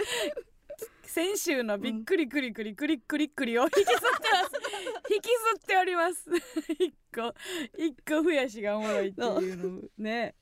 [1.09, 5.11] 先週のびっくりくりくりくりくりくりを引きずってます。
[5.11, 6.31] 引きずっております。
[6.79, 7.35] 一個
[7.79, 10.35] 一個増やしがおもろいっていうのね。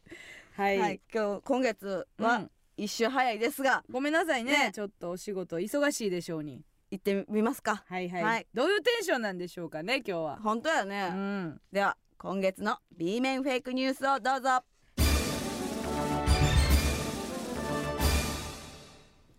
[0.57, 2.51] はい、はい今日今月はうん。
[2.77, 4.67] 一周早いですが、ごめんなさいね。
[4.67, 6.63] ねちょっとお仕事忙しいでしょうに。
[6.91, 7.85] 行ってみますか。
[7.87, 8.47] はいはい、はい。
[8.53, 10.41] どういうテンションなんでしょうかね今日は。
[10.43, 11.61] 本当やね、うん。
[11.73, 14.65] では今月の B 面フェイクニュースをどうぞ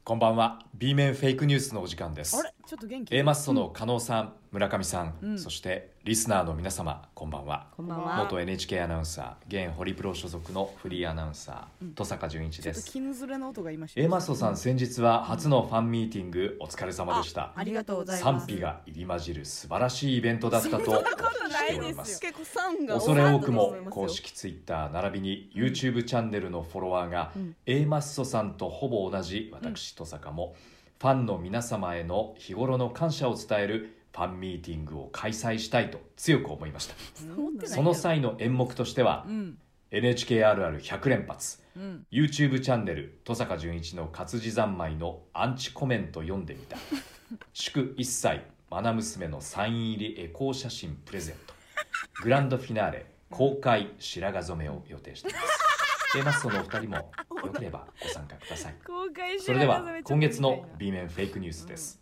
[0.08, 0.60] こんばんは。
[0.74, 2.42] B 面フェイクニュースのお時間です。
[2.66, 5.40] ちょっと元気 A マッソの加納さん、村上さん、うん。
[5.40, 7.68] そしてリスナーの皆様こんばんは。
[7.76, 8.18] こんばんは。
[8.18, 11.90] 元 NHK アナウンサー現ホリプロ所属のフリーアナウンサー、うん。
[11.90, 17.52] 登坂淳一ちょっとです絹ずれの音が今 A マッソさん先日は初のファンミーティングお疲れ様でした。
[17.56, 18.46] ありがとうございます。
[18.46, 20.92] 賛否が入り混じる素晴らしいイベントだったとお聞き
[21.52, 22.22] しております。
[22.88, 27.56] 恐れ多くも公式ツイッター並びに YouTube チャンネルのフォロワーがうん。
[27.66, 30.56] A マッソさんとほぼ同じ私登坂も
[31.00, 36.96] ファンの皆様への日頃の感謝を伝えるファンミーティングを開催したいと強く思いました。
[37.68, 39.58] その際の演目としてはうん。
[39.92, 41.62] NHK あるある100連発。
[41.76, 42.06] うん。
[42.12, 46.78] YouTube チャンネル登坂淳一の活字三昧のアンチコメント読んでみた。
[47.54, 51.54] 祝1歳愛娘のサイン入りエコー写真プレゼント。
[52.24, 56.18] グランドフィナーレ公開白髪染めを予定しています。
[56.18, 57.12] A マッソのお二人も。
[57.46, 58.76] よければご参加ください。
[59.40, 62.02] それでは今月の B 面フェイクニュースです、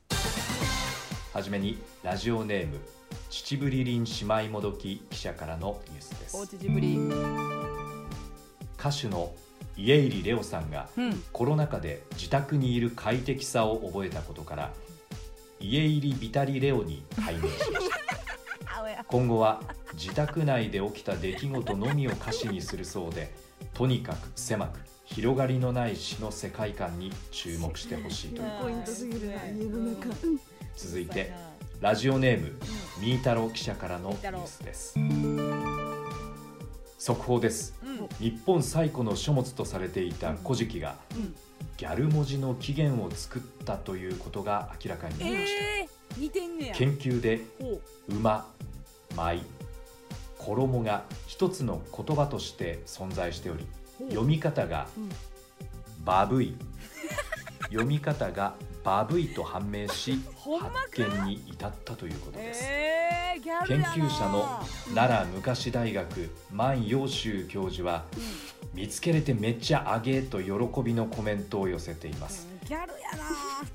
[1.35, 2.79] はじめにラジオネーム
[3.29, 6.37] 秩父りりん姉妹もどき記者からのニュースです。
[6.37, 6.97] おうちり
[8.79, 9.33] 歌手の
[9.75, 11.23] 家入レオさんがうん。
[11.33, 14.71] コロナ禍で自宅にいる快適さを覚えたことから
[15.59, 19.03] 家入りビタリレオに改名しました。
[19.03, 19.61] 今後は
[19.95, 23.35] 自宅内で起きた出来事のみを歌詞にするそうで
[23.73, 30.09] とにかく狭く広がりのない詩の世界観に注目してほしいというポイントすぎるな家の中
[30.75, 31.31] 続いて
[31.79, 32.51] ラジオネーム
[32.99, 34.95] みーたろ記者からのニュースです。
[36.97, 37.75] 速報です。
[37.83, 38.07] うん。
[38.19, 41.35] 日本最古の書物とされていた「古事記」がうん。
[41.77, 48.45] ギャル文字の起源を作ったということが明らかになりました、えー、研究でほ馬
[49.15, 49.41] 舞
[50.37, 53.65] 衣が一つの言葉として存在しており
[53.99, 54.09] う。
[54.09, 55.09] 読み方がうん。
[56.03, 56.55] バブイ。
[57.69, 58.55] 読み方が
[58.85, 64.47] バブイと判明し発見に至ったということです、えー、研究者の
[64.93, 68.05] 奈良昔大学万葉州教授は
[68.75, 72.47] 見つけれてめっちゃあげーと喜びのコメントを寄せています。
[72.49, 73.23] うんギャルやな。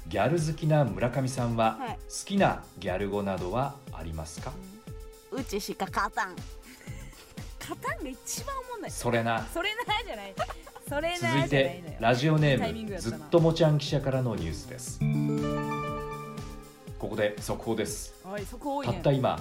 [0.08, 1.88] ギャル好きな村上さんははい。
[1.90, 4.52] 好きなギャル語などはありますか？
[5.30, 6.34] うちしか勝たん。
[6.34, 8.90] カタンが一番おもんない。
[8.90, 9.46] それな。
[9.54, 10.34] それなじゃない
[10.90, 14.98] 続いてラジオネームずっともちゃん記者からのニュースです。
[16.98, 18.12] ここで速報です。
[18.24, 18.36] お
[18.82, 18.92] いね。
[18.94, 19.38] たった今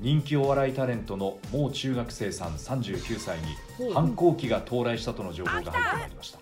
[0.00, 6.38] 人気お笑いタレントのもう中学生さん39歳に反抗期が到来したとの情報が入ってまいりました。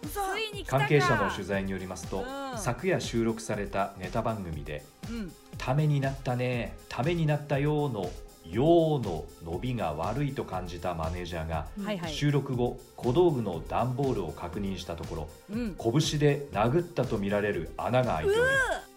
[0.66, 2.56] 関係者の取材によりますと、うん。
[2.56, 8.08] 昨夜収録されたネタ番組でうん「ためになったねためになったよ」の
[8.50, 12.12] 「よ」の伸びが悪いと感じたマネージャーが、はいはい。
[12.12, 15.76] 収録後小道具の段ボールを確認したところうん。
[15.78, 18.50] 拳で殴ったとみられる穴が開いており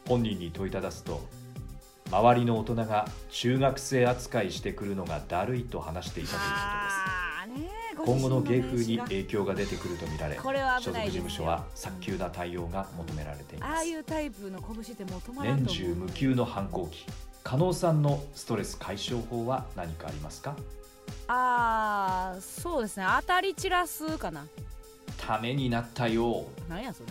[0.07, 1.21] 本人に問いただすと
[2.09, 8.17] 周りの大人が中学生扱いしてくるのがだるいと話していたということです。
[8.19, 13.73] 今後の芸風に影響が出てくるとみられがこれは所属事務所は早急な対応が求められています。
[13.73, 17.05] ああいうタイプの拳ってもう止まらん年中無休の反抗期
[17.47, 20.53] 加納さんのストレス解消法は何かありますか？
[21.29, 23.05] ああそうですね。
[23.21, 24.45] 当たり散らすかな。
[25.17, 27.09] ためになったよなんやそれ。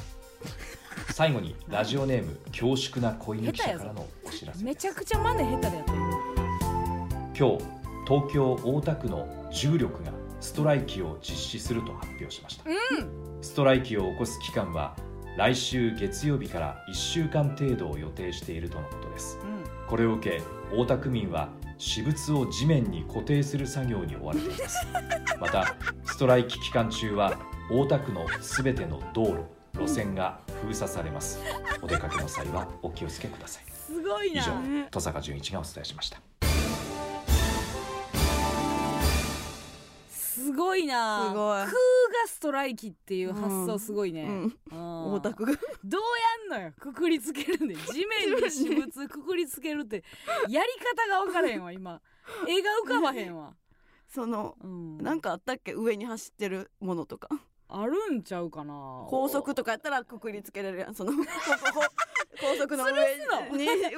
[1.15, 7.65] 最後にラジオネーム恐縮な子犬記者からのお知らせめちゃくちゃマネ下手でやってる今日
[8.07, 10.13] 東京大田区の重力が
[10.43, 12.65] ストライキを実施すると発表しました、
[13.41, 14.95] ストライキを起こす期間は
[15.39, 19.39] 来週月曜日から1週間程度を予定しているとのことです。
[19.43, 19.56] うん
[19.89, 20.43] これを受け
[20.75, 24.87] 大田区民は私物を地面に固定する作業に追われています。
[25.41, 27.39] またストライキ期間中は
[27.71, 31.41] 大田区のすべての道路路線が封鎖されます。
[31.83, 33.65] お出かけの際はお気をつけください。
[34.25, 34.53] 以上
[34.85, 36.21] 登坂淳一がお伝えしました
[40.47, 41.29] すごいな。
[41.31, 41.59] すごい。
[41.59, 41.71] 空が
[42.27, 44.59] ストライキっていう発想すごいね、うん。
[44.71, 45.13] うん。
[45.15, 45.53] 大田区が。
[45.85, 46.01] どう
[46.51, 46.73] やんのよ？
[46.79, 50.05] くくりつけるんで 地面に私物くくりつけるって。
[50.49, 52.01] やり方が分からへんわ今。
[52.47, 53.55] 絵が浮かばへんわ、
[54.09, 55.73] そのうん、なんかあったっけ？
[55.75, 57.29] 上に走ってるものとか。
[57.69, 59.05] あるんちゃうかな。
[59.09, 60.95] 高速とかやったらくくりつけれるやん。
[60.95, 61.13] その
[62.41, 62.99] 高速の上に
[63.53, 63.97] 上に上に？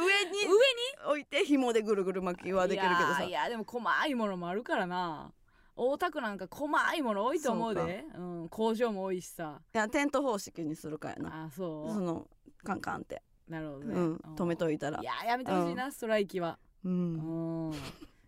[1.06, 3.22] 置いて紐でぐるぐる巻きはできるけどさ。
[3.24, 5.32] いやいやでも細いものもあるからな
[5.78, 8.04] 大田区なんか細いもの多いと思うで。
[8.14, 9.60] うん、工場も多いしさ。
[9.74, 11.92] いやテント方式にするかやなあそう。
[11.92, 12.26] その
[12.64, 15.00] カンカンって、なるほどね、うん、止めといたら。
[15.00, 16.58] いややめてほしいな、ストライキは。
[16.84, 17.70] ううん。
[17.70, 17.72] ん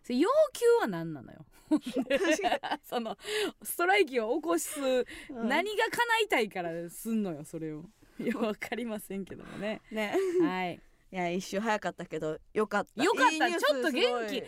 [0.03, 1.45] それ要求は何なのよ。
[2.83, 3.17] その
[3.61, 5.47] ストライキを起こす、うん。
[5.47, 7.85] 何が叶いたいからすんのよそれを。
[8.19, 9.81] いやわかりませんけどもね。
[9.91, 10.15] ね。
[10.41, 10.81] はい
[11.11, 13.03] いや一瞬早かったけどよかった。
[13.03, 13.49] よかった。
[13.49, 13.99] ちょっと元気。
[13.99, 14.43] すごい。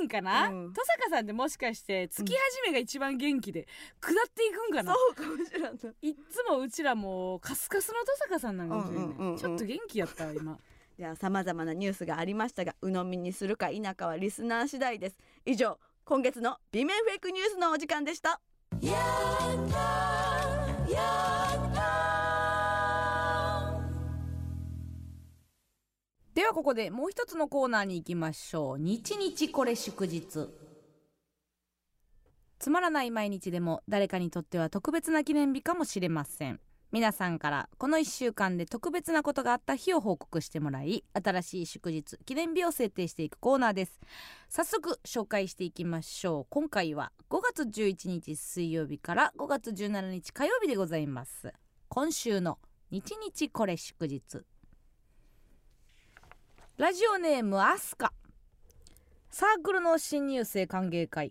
[0.00, 0.62] なんかな、うん。
[0.66, 3.68] 登坂さんってもしかして月始めが一番元気で
[4.00, 5.68] 下っていくんかな、そうかもしれな。
[6.02, 9.38] いいっつもうちらもうカスカスの登坂さんなんかもしれない、うんうんうんうん。
[9.38, 10.58] ちょっと元気やったわ今。
[10.98, 15.16] じゃあさまざまなニュースがありましたが鵜呑みにするか否かはリスナー次第です。
[15.44, 18.40] 以上今月の美面フェイクニュースのお時間でした
[26.34, 28.78] ではここでもう一つのコーナーに行きましょう。
[28.78, 30.48] 日日これ祝日。
[32.58, 36.58] つまらない毎日でも誰かにとっては特別な記念日かもしれません。
[36.90, 44.00] 皆さんからこの1週間で特別なことがあった日を報告してもらい新しい祝日記念日を設定していくコーナーです。
[44.48, 46.46] 早速紹介していきましょう。
[46.50, 51.52] 今回は5月11日水曜日から5月17日火曜日でございます。
[51.88, 52.58] 今週の
[52.90, 54.44] 日日これ祝日。
[56.76, 58.12] ラジオネームアスカ。
[59.30, 61.30] サークルの新入生歓迎会。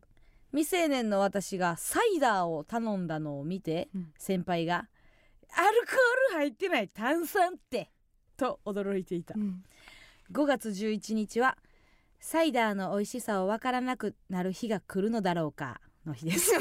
[0.51, 4.13] 未成年の私がサイダーを頼んだのを見て、うん。
[4.17, 4.87] 先輩が
[5.53, 7.91] 「アルコール入ってない炭酸って!」
[8.37, 9.33] と驚いていた。
[9.35, 9.63] うん。
[10.31, 11.57] 5月11日は
[12.21, 16.51] サイダーの美味しさをわからなくなる日が来るのだろうかの日です。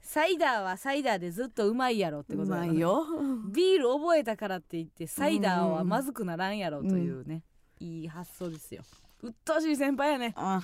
[0.00, 3.04] サイダーはサイダーでずっとうまいやろってこうとだいよ。
[3.52, 7.42] ビール覚えたからって言ってサイダーはまずくならんやろというね、
[7.80, 8.82] いい発想ですよ。
[9.22, 10.34] うっとうしい先輩やね。
[10.36, 10.62] あ、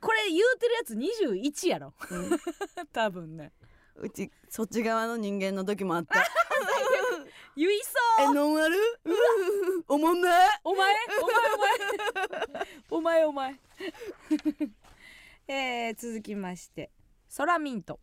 [0.00, 1.94] これ言うてるやつ21やろ。
[2.10, 2.30] うん。
[2.92, 3.52] 多分ね。
[3.96, 6.24] うちそっち側の人間の時もあった。
[7.56, 7.80] 言いえ
[8.18, 8.34] そう。
[8.34, 9.84] ノンアルうん。
[9.88, 10.60] おもんない？
[10.64, 12.66] お前お前。
[12.90, 13.60] お前お前
[15.52, 16.90] えー、続きまして。
[17.28, 17.98] ソラミント。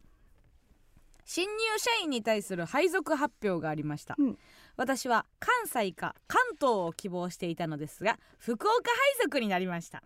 [1.23, 4.37] 新入社員に対する配属発表がありました、うん。
[4.75, 10.03] 私は関西か関東を希望していたのですが福岡配属になりました。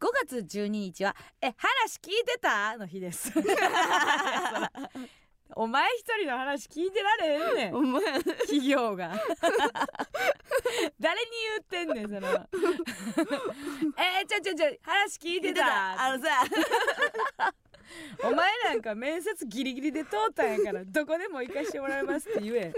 [0.00, 3.32] 5月12日は「え話聞いてた?」の日です
[5.56, 7.74] お前一人の話聞いてられへんねん。
[7.74, 9.12] お前企業が。
[11.00, 12.28] 誰に言ってんねんその。
[13.98, 16.00] えー、ちょちょちょ話聞いてた。
[16.00, 16.44] あのさ。
[18.22, 22.72] お前なんか面接ギリギリで通ったんやからどこでも行かしてもらいますって言え。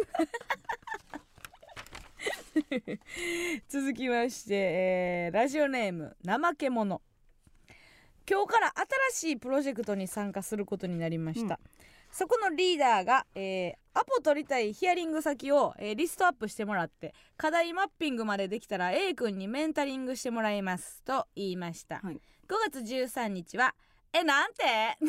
[3.68, 7.03] 続きまして、えーラジオネーム怠け者。
[8.31, 8.73] 今日から
[9.12, 11.80] 新しいプロジェクトに参加することになりました、うん
[12.12, 22.14] そこのリーダーが、えーアポ取りたいヒアリング先を、えーリストアップしてもらって課題マッピングまでできたら A 君にメンタリングしてもらいますと言いました、はい。
[22.14, 22.20] 5
[22.70, 23.74] 月13日は
[24.14, 24.62] 「えなんて?」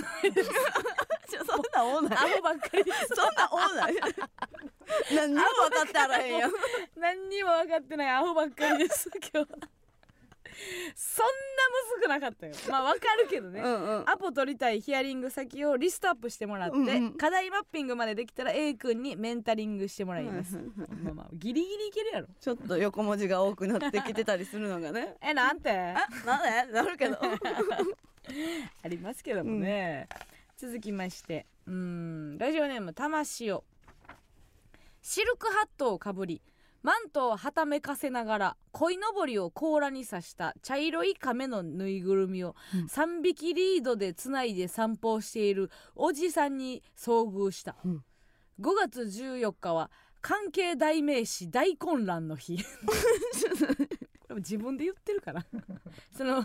[1.29, 2.17] そんなおんない。
[2.17, 2.83] アホばっかり
[3.15, 3.95] そんなおんない。
[5.15, 6.37] 何にも分かってあらへん。
[6.39, 6.51] やん
[6.97, 9.51] 何にも分かってないアホばっかりです今日
[10.95, 11.31] そんな
[11.95, 12.53] むずくなかったよ。
[12.69, 14.09] まあ分かるけどね、うんうん。
[14.09, 17.13] アポ取りたいヒアリング先をリストアップしてもらって、うんうん。
[17.13, 20.57] 課題マッピングまでできたら A 君にメンタリングしてもらいます、
[21.03, 22.27] まあまあギリギリいけるやろ。
[22.39, 25.15] ちょっと横文字が多くなってきてたりするのがね。
[25.23, 25.71] えなんて？
[25.71, 26.73] あなんで？
[26.73, 27.17] なるけど。
[28.83, 30.07] ありますけどもね、
[30.57, 31.45] 続きまして。
[31.65, 32.37] うーん。
[32.37, 33.63] ラジオネーム魂を。
[35.01, 36.41] シルクハットをかぶり
[36.84, 42.86] マントをはためかせながら鯉のぼりを甲羅に刺した茶色い亀のぬいぐるみをうん。
[42.86, 48.03] 3匹リードでつないで散歩をしているおじさんに遭遇した、うん。
[48.59, 52.57] 5月14日は関係代名詞大混乱の日。
[54.21, 55.45] これも自分で言ってるから。
[56.15, 56.43] その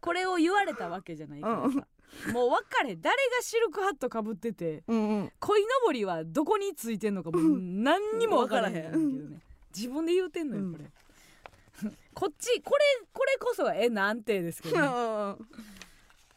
[0.00, 1.86] これを言われたわけじゃないからさ、
[2.32, 5.32] もう分かれ誰がシルクハットかぶっててうんうん。
[5.40, 9.40] 鯉のぼりはどこについてんのかもう何にも分からへんけどね
[9.74, 15.44] 自分で言うてんのよ これ、こっちこれこれこそがえなんてですけど、ね。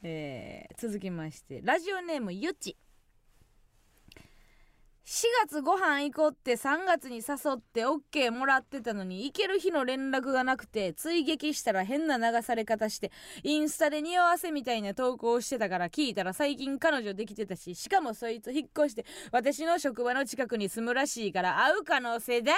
[0.04, 2.78] えー続きましてラジオネームゆち。
[5.08, 22.54] 4月ご飯行こうって3月に誘って OK もらってたのに行ける日の連絡がなくて追撃したら変な流され方してインスタで匂わせみたいな投稿をしてたから聞いたら最近彼女できてたししかもそいつ引っ越して私の職場の近くに住むらしいから会う可能性大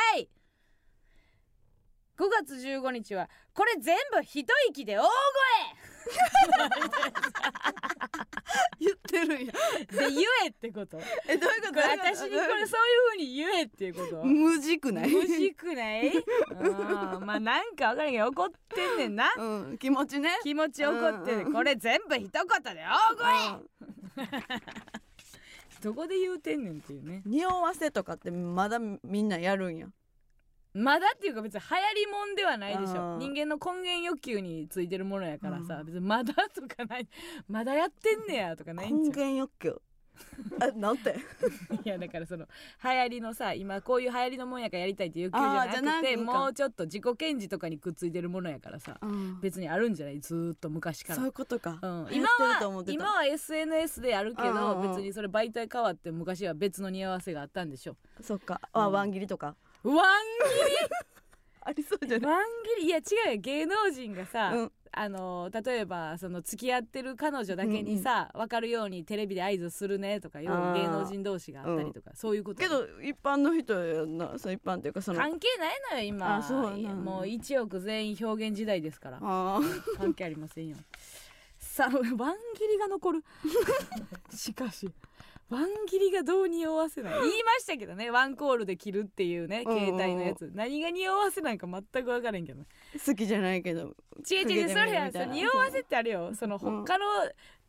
[2.20, 5.04] 5月15日はこれ全部一息で大
[8.80, 10.98] 言ってるんや声で言えってこと。
[10.98, 11.76] こえどういうこと？
[11.76, 14.24] れ私にこれそういう風に言えっていうこと。
[14.24, 15.12] 無じくない？
[15.12, 16.08] むしくない？
[16.10, 19.32] うんまあなんか分からんけど怒ってんねんな。
[19.38, 19.44] う
[19.74, 20.38] ん気持ちね。
[20.44, 21.54] 気持ち怒ってうんうん。
[21.54, 24.26] これ全部一言で大声。
[25.82, 27.22] どこで言うてんねんっていうね。
[27.26, 29.88] 匂わせとかってまだみんなやるんや
[30.74, 33.18] まだっていうか別に流行りもんではないでしょ。
[33.18, 35.86] 人間の根源欲求についてるものやからさ、うん。
[35.86, 37.08] 別にまだとかない
[37.48, 39.82] まだやってんねやとかないん根ちゃう源欲求。
[40.60, 41.16] あなんて？
[41.86, 42.46] いやだからその
[42.84, 49.00] 流行りのさ今こういう流行りのもんやからやりたいっていう欲求じゃなくてもうちょっと自己顕示とかにくっついてるものやからさ
[49.42, 50.20] 別にあるんじゃない？
[50.20, 51.16] ずーっと昔から。
[51.16, 54.82] そういうことか、うん、今は今は SNS でやるけどうんうん。
[54.82, 57.96] うん別にそれ媒体変わって昔は別の似合わせがあったんでしょ。
[58.22, 58.60] そっか。
[58.74, 58.94] あ、うん。
[58.94, 60.06] ワン切りとかワン
[61.62, 62.32] ありそうじゃない？
[62.32, 62.44] ワン
[62.78, 63.42] 切りいや違うよ。
[63.42, 64.72] 芸能人がさ、うん。
[64.92, 76.38] あの例えばその付き合ってる彼女だけにさ、分かるようにテレビで合図するねとかいう芸能人同士があったりとか、そういうことけど一般の人やんなそう一般っていうかその関係ないのよ今。
[76.38, 79.20] あそうもう1億全員表現時代ですから。
[79.20, 80.76] 関係ありませんよ。
[81.60, 83.24] さあワン切りが残る。
[84.36, 84.90] しかし
[85.50, 87.14] ワン切りがどう匂わせない。
[87.14, 88.12] 言いましたけどね。
[88.12, 89.80] ワンコールで切るっていうねうんうん。
[89.80, 90.52] うん携帯のやつ。
[90.54, 92.64] 何が匂わせなんか全く分からんけど
[93.06, 93.96] 好きじゃないけど。
[94.30, 95.34] 違う違うそれやみたいな。
[95.34, 96.36] 匂わせってあるよ。
[96.36, 97.06] そのうん他の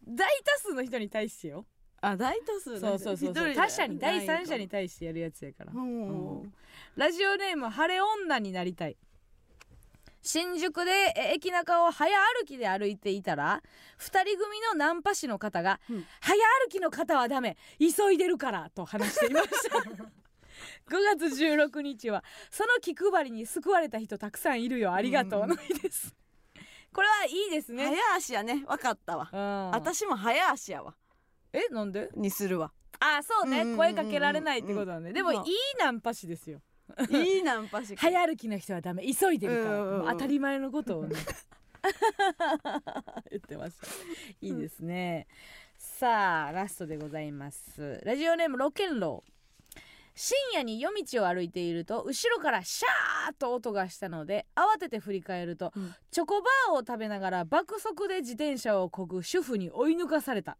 [0.07, 1.65] 大多数の人に対してよ。
[2.03, 5.73] あ大多数そうそうそう他者に第三者に対してやるやつやから。
[6.97, 8.97] ラジオネーム晴れ女になりたい
[10.23, 12.11] 新宿でえ駅中を早
[12.41, 13.63] 歩きで歩いていたら
[13.97, 16.05] 二人組のナンパ師の方が、うん。
[16.21, 19.79] 早歩きの方はダメ急いでるからと話していました。
[20.91, 24.93] 5月16日はその気配りに救われた人たくさんいるよ。
[24.93, 25.43] ありがとう。
[25.43, 26.15] うんの日です。
[26.93, 27.87] これはいいですね。
[27.87, 28.65] 早足やね。
[28.67, 29.31] 分かったわ。
[29.33, 29.71] うん。
[29.71, 30.95] 私も早足やわ。
[31.53, 32.11] えなんで？
[32.15, 32.73] にするわ。
[33.01, 35.45] あそうね、うんうんうんうん声かけられないってことなんででもいまあ。
[35.47, 35.49] い
[35.79, 36.61] ナンパ師ですよ
[37.11, 39.03] いいナンパし早歩きの人はダメ。
[39.03, 39.99] 急いでるから、うんうんうん。
[40.01, 41.17] もう当たり前のことをね。
[43.31, 43.87] 言ってました
[44.43, 45.27] いいですね、
[45.79, 48.01] さあラストでございます。
[48.05, 49.31] ラジオネームロケンロー。
[50.15, 55.95] 深夜に夜道を歩いていると後ろからシャーッと音がしたので慌てて振り返ると、うん。
[56.11, 60.59] チョコバーを食べながら爆速で自転車をこぐ主婦に追い抜かされた。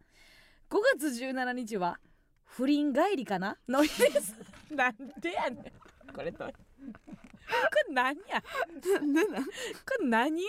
[0.71, 2.01] 5月17日は
[2.45, 3.59] 不倫帰りかな？
[3.69, 4.35] の日です。
[4.71, 5.73] なんでやねん
[6.15, 6.45] これと。
[6.45, 6.53] こ
[7.89, 8.43] れ何や？
[8.43, 8.47] こ
[10.01, 10.43] れ何？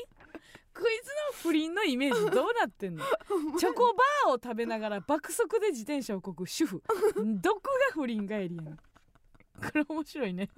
[0.74, 3.04] こいつの不倫のイメージどうなってんの？
[3.60, 6.82] チョコバーを食べながら爆速で自転車をこぐ主婦。
[7.16, 8.76] どこが不倫帰りやねん。
[8.76, 8.82] こ
[9.74, 10.50] れ面白いね。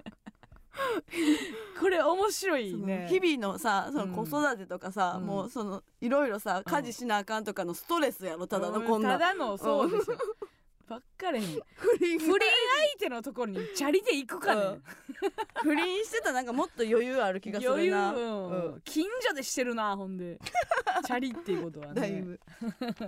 [1.78, 3.06] これ面白いね。
[3.08, 4.12] 日々のさそのうん。
[4.12, 5.26] 子育てとかさ、うん。
[5.26, 9.12] もうそのいろいろさ家事しなあかんとかのストレスやろただのこんな。
[9.12, 10.14] ただのそうでしょ
[10.88, 12.38] ばっかり不倫相
[12.98, 14.82] 手のところにチャリで行くかね、うん。
[15.62, 18.16] 不倫してたらなんかもっと余裕ある気がす余裕、るなう
[18.76, 18.82] ん。
[18.84, 20.38] 近所でしてるなほんで。
[21.06, 22.00] チャリっていうことはね。
[22.00, 22.40] だいぶ。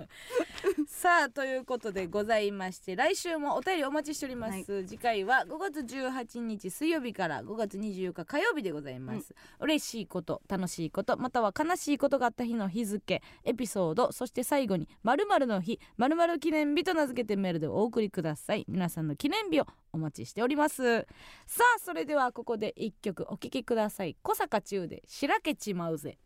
[0.87, 18.65] さあということでございまして来週もお便りお待ちしております、次回は5月18日水曜日から5月24日火曜日でございます、嬉しいこと楽しいことまたは悲しいことがあった日の日付エピソードそして最後に〇〇の日〇〇記念日と名付けてメールでお送りください。
[18.67, 21.07] 皆さんの記念日をお待ちしております。
[21.45, 24.17] さあそれではここで一曲お聴きください。
[24.21, 26.17] 小坂中でしらけちまうぜ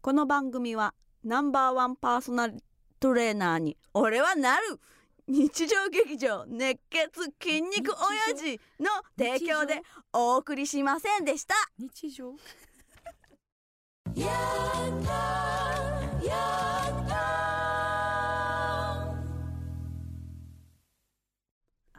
[0.00, 0.92] この番組は
[1.24, 2.62] ナンバーワンパーソナル
[3.00, 4.80] トレーナーに俺はなる。
[5.26, 7.08] 日常劇場熱血
[7.40, 9.80] 筋肉親父の提供で
[10.12, 11.54] お送りしませんでした。
[11.78, 12.34] 日常？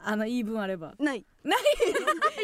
[0.08, 0.94] あの言い分あれば。
[1.00, 1.26] ない。
[1.44, 1.60] ない。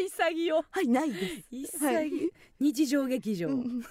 [0.10, 0.88] 潔はい。
[0.88, 1.78] ないです。
[1.78, 2.12] 潔、はい。
[2.60, 3.84] 日常劇場、うん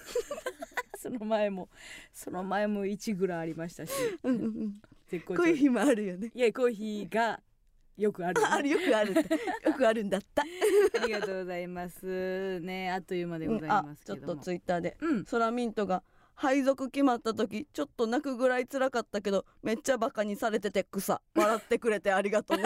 [0.98, 1.68] その前も
[2.12, 3.92] その前も1ぐらいありましたし。
[4.24, 5.42] うんうんうん絶好調。
[5.42, 6.30] こういう日もあるよね。
[6.34, 7.40] いやコーヒーが
[7.96, 9.14] よくあるよね、 あるよくある
[9.66, 10.42] よくあるんだった。
[10.42, 12.90] ありがとうございますね。
[12.92, 14.96] あっという間でございあますちょっとツイッターで。
[15.00, 15.24] うん。
[15.24, 16.02] ソラミントが
[16.34, 21.20] 配属決まった時ちょっと泣くぐらい辛かったけどめっちゃバカにされてて草。
[21.34, 22.56] 笑ってくれてありがとう。
[22.56, 22.64] ね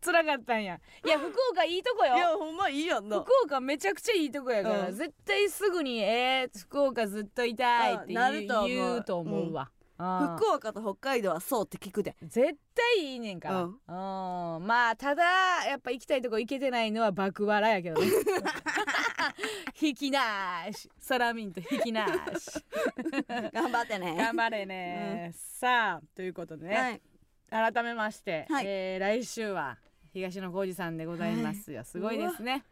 [0.00, 0.80] 辛かったんや。
[1.04, 2.16] いや 福岡いいとこよ。
[2.16, 3.20] いやほんまいいやんな。
[3.20, 4.94] 福岡めちゃくちゃいいとこやから、うん。
[4.94, 8.68] 絶対すぐに「えー、福岡ずっといたい」って言うると思う。
[8.68, 12.14] 言うと思うわ、あー福岡と北海道はそうって聞くで。
[12.22, 13.68] 絶対いいねんから、うう
[14.60, 14.64] ん。
[14.64, 15.24] ん、まあただ
[15.66, 18.06] やっぱ行きたいとこ行けてないのは爆笑やけどね。
[19.80, 20.88] 引きなーし。
[20.98, 22.64] サラミンと引きなーし。
[23.52, 24.16] 頑張ってね。
[24.16, 27.00] 頑張れね、さあということでね、
[27.50, 27.72] はい。
[27.72, 28.64] 改めまして、はい。
[28.66, 29.78] えー来週は
[30.18, 32.64] 東野幸治さんでございますよ、すごいですね。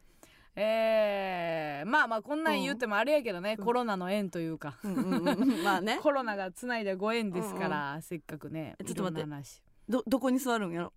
[0.57, 3.65] えー、まあまあこんなん言ってもあれやけどね、うん。
[3.65, 4.95] コロナの縁というか、うん。
[4.95, 5.29] うん。
[5.29, 5.63] うん。
[5.63, 5.99] まあね。
[6.03, 9.63] コロナがつないだご縁ですから、せっかくねえちょっと待って。
[9.89, 10.93] どどこに座るんやろ？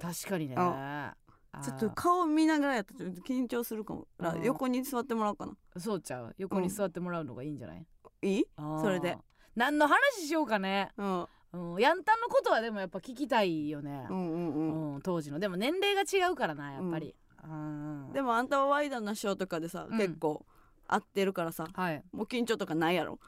[0.00, 0.56] 確かにね。
[0.56, 4.08] ちょっと顔見ながらやったら緊張するかも。
[4.18, 4.42] うん。
[4.42, 5.56] 横に座ってもらおうかな。
[5.78, 6.34] そうちゃう。
[6.36, 7.86] 横に座ってもらうのがいいんじゃない、
[8.22, 8.46] いい？
[8.82, 9.16] それで。
[9.54, 14.06] 何の話しようかね、うんうん、ヤンタンのことはでもやっぱ聞きたいよね。
[14.10, 14.94] う、んうんうん。
[14.94, 15.38] うん当時の。
[15.38, 17.14] でも年齢が違うからなやっぱり、
[17.44, 18.12] うん。
[18.12, 19.98] でもあんたはワイドなショーとかでさ、うん。
[19.98, 20.44] 結構
[20.88, 22.02] 合ってるからさはい。
[22.12, 23.18] もう緊張とかないやろ？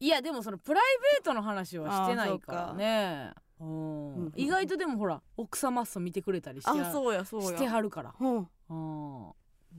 [0.00, 0.82] いやでもそのプライ
[1.14, 3.32] ベートの話はしてないからね。
[3.60, 4.14] うん。
[4.14, 7.48] うん意外とでもほら奥様っそ見てくれたりしてあそうやそうや。
[7.48, 8.14] してはるから。
[8.18, 8.48] うん。
[8.68, 8.74] う
[9.28, 9.32] ん。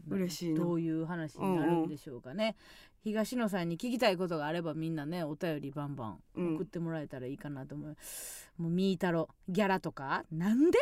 [0.09, 0.61] 嬉しいな。
[0.63, 2.55] どういう話になるんでしょうかね、
[3.07, 6.55] 東野さんに聞きたいことがあればみんなねお便りバンバンうん。
[6.55, 7.95] 送ってもらえたらいいかなと思う、
[8.61, 10.23] もうみーたろギャラとか？
[10.31, 10.77] なんで？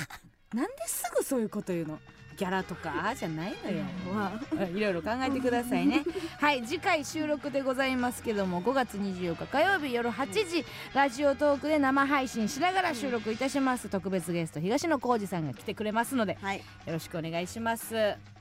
[0.54, 1.98] なんですぐそういうこと言うの？
[2.36, 3.14] ギャラとか？
[3.16, 3.84] じゃないのよ。
[4.14, 4.64] まあ。
[4.64, 6.02] いろいろ考えてくださいね。
[6.38, 13.88] はい次回収録でございますけども5月24日火曜日夜8時ラジオトークで生配信しながら収録いたします。
[13.88, 16.58] 特別ゲスト東野幸治さんが来てくれますのではい。
[16.58, 17.94] よろしくお願いします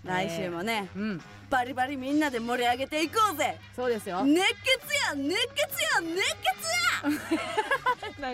[0.06, 1.22] 来週もね、うん。
[1.50, 3.58] バリバリみんなで盛り上げていこうぜ。
[3.76, 4.24] そうですよ。
[4.24, 4.46] 熱血
[5.10, 6.00] やん熱血や。
[7.10, 7.14] ん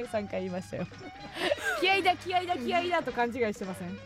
[0.02, 0.88] 熱3回言いましたよ。
[1.80, 3.98] 気合だ気合だ気合だと勘違いしてません？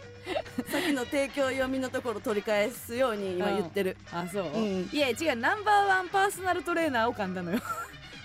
[0.66, 3.98] 血さっきの提供読みのところ取り返すように今言ってる。
[4.12, 4.90] あそう、うん。
[4.92, 5.36] いや違う。
[5.36, 7.60] ナンバーワンパーソナルトレーナーを噛んだのよ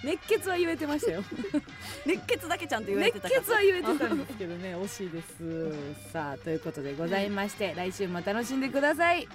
[0.02, 1.22] 熱血は言えてましたよ。
[2.06, 3.42] 熱血だけちゃんと言われ熱てたから。
[3.42, 6.10] 血は言えてたんですけどね惜しいです。
[6.12, 9.28] さあということでございまして、来週も楽しんでください。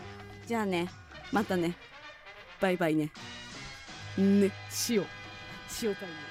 [0.47, 0.89] じゃあね
[1.31, 1.75] またね。
[2.59, 3.11] バイバイね。
[4.17, 4.51] ね
[4.89, 5.05] 塩
[5.81, 6.24] 塩タイム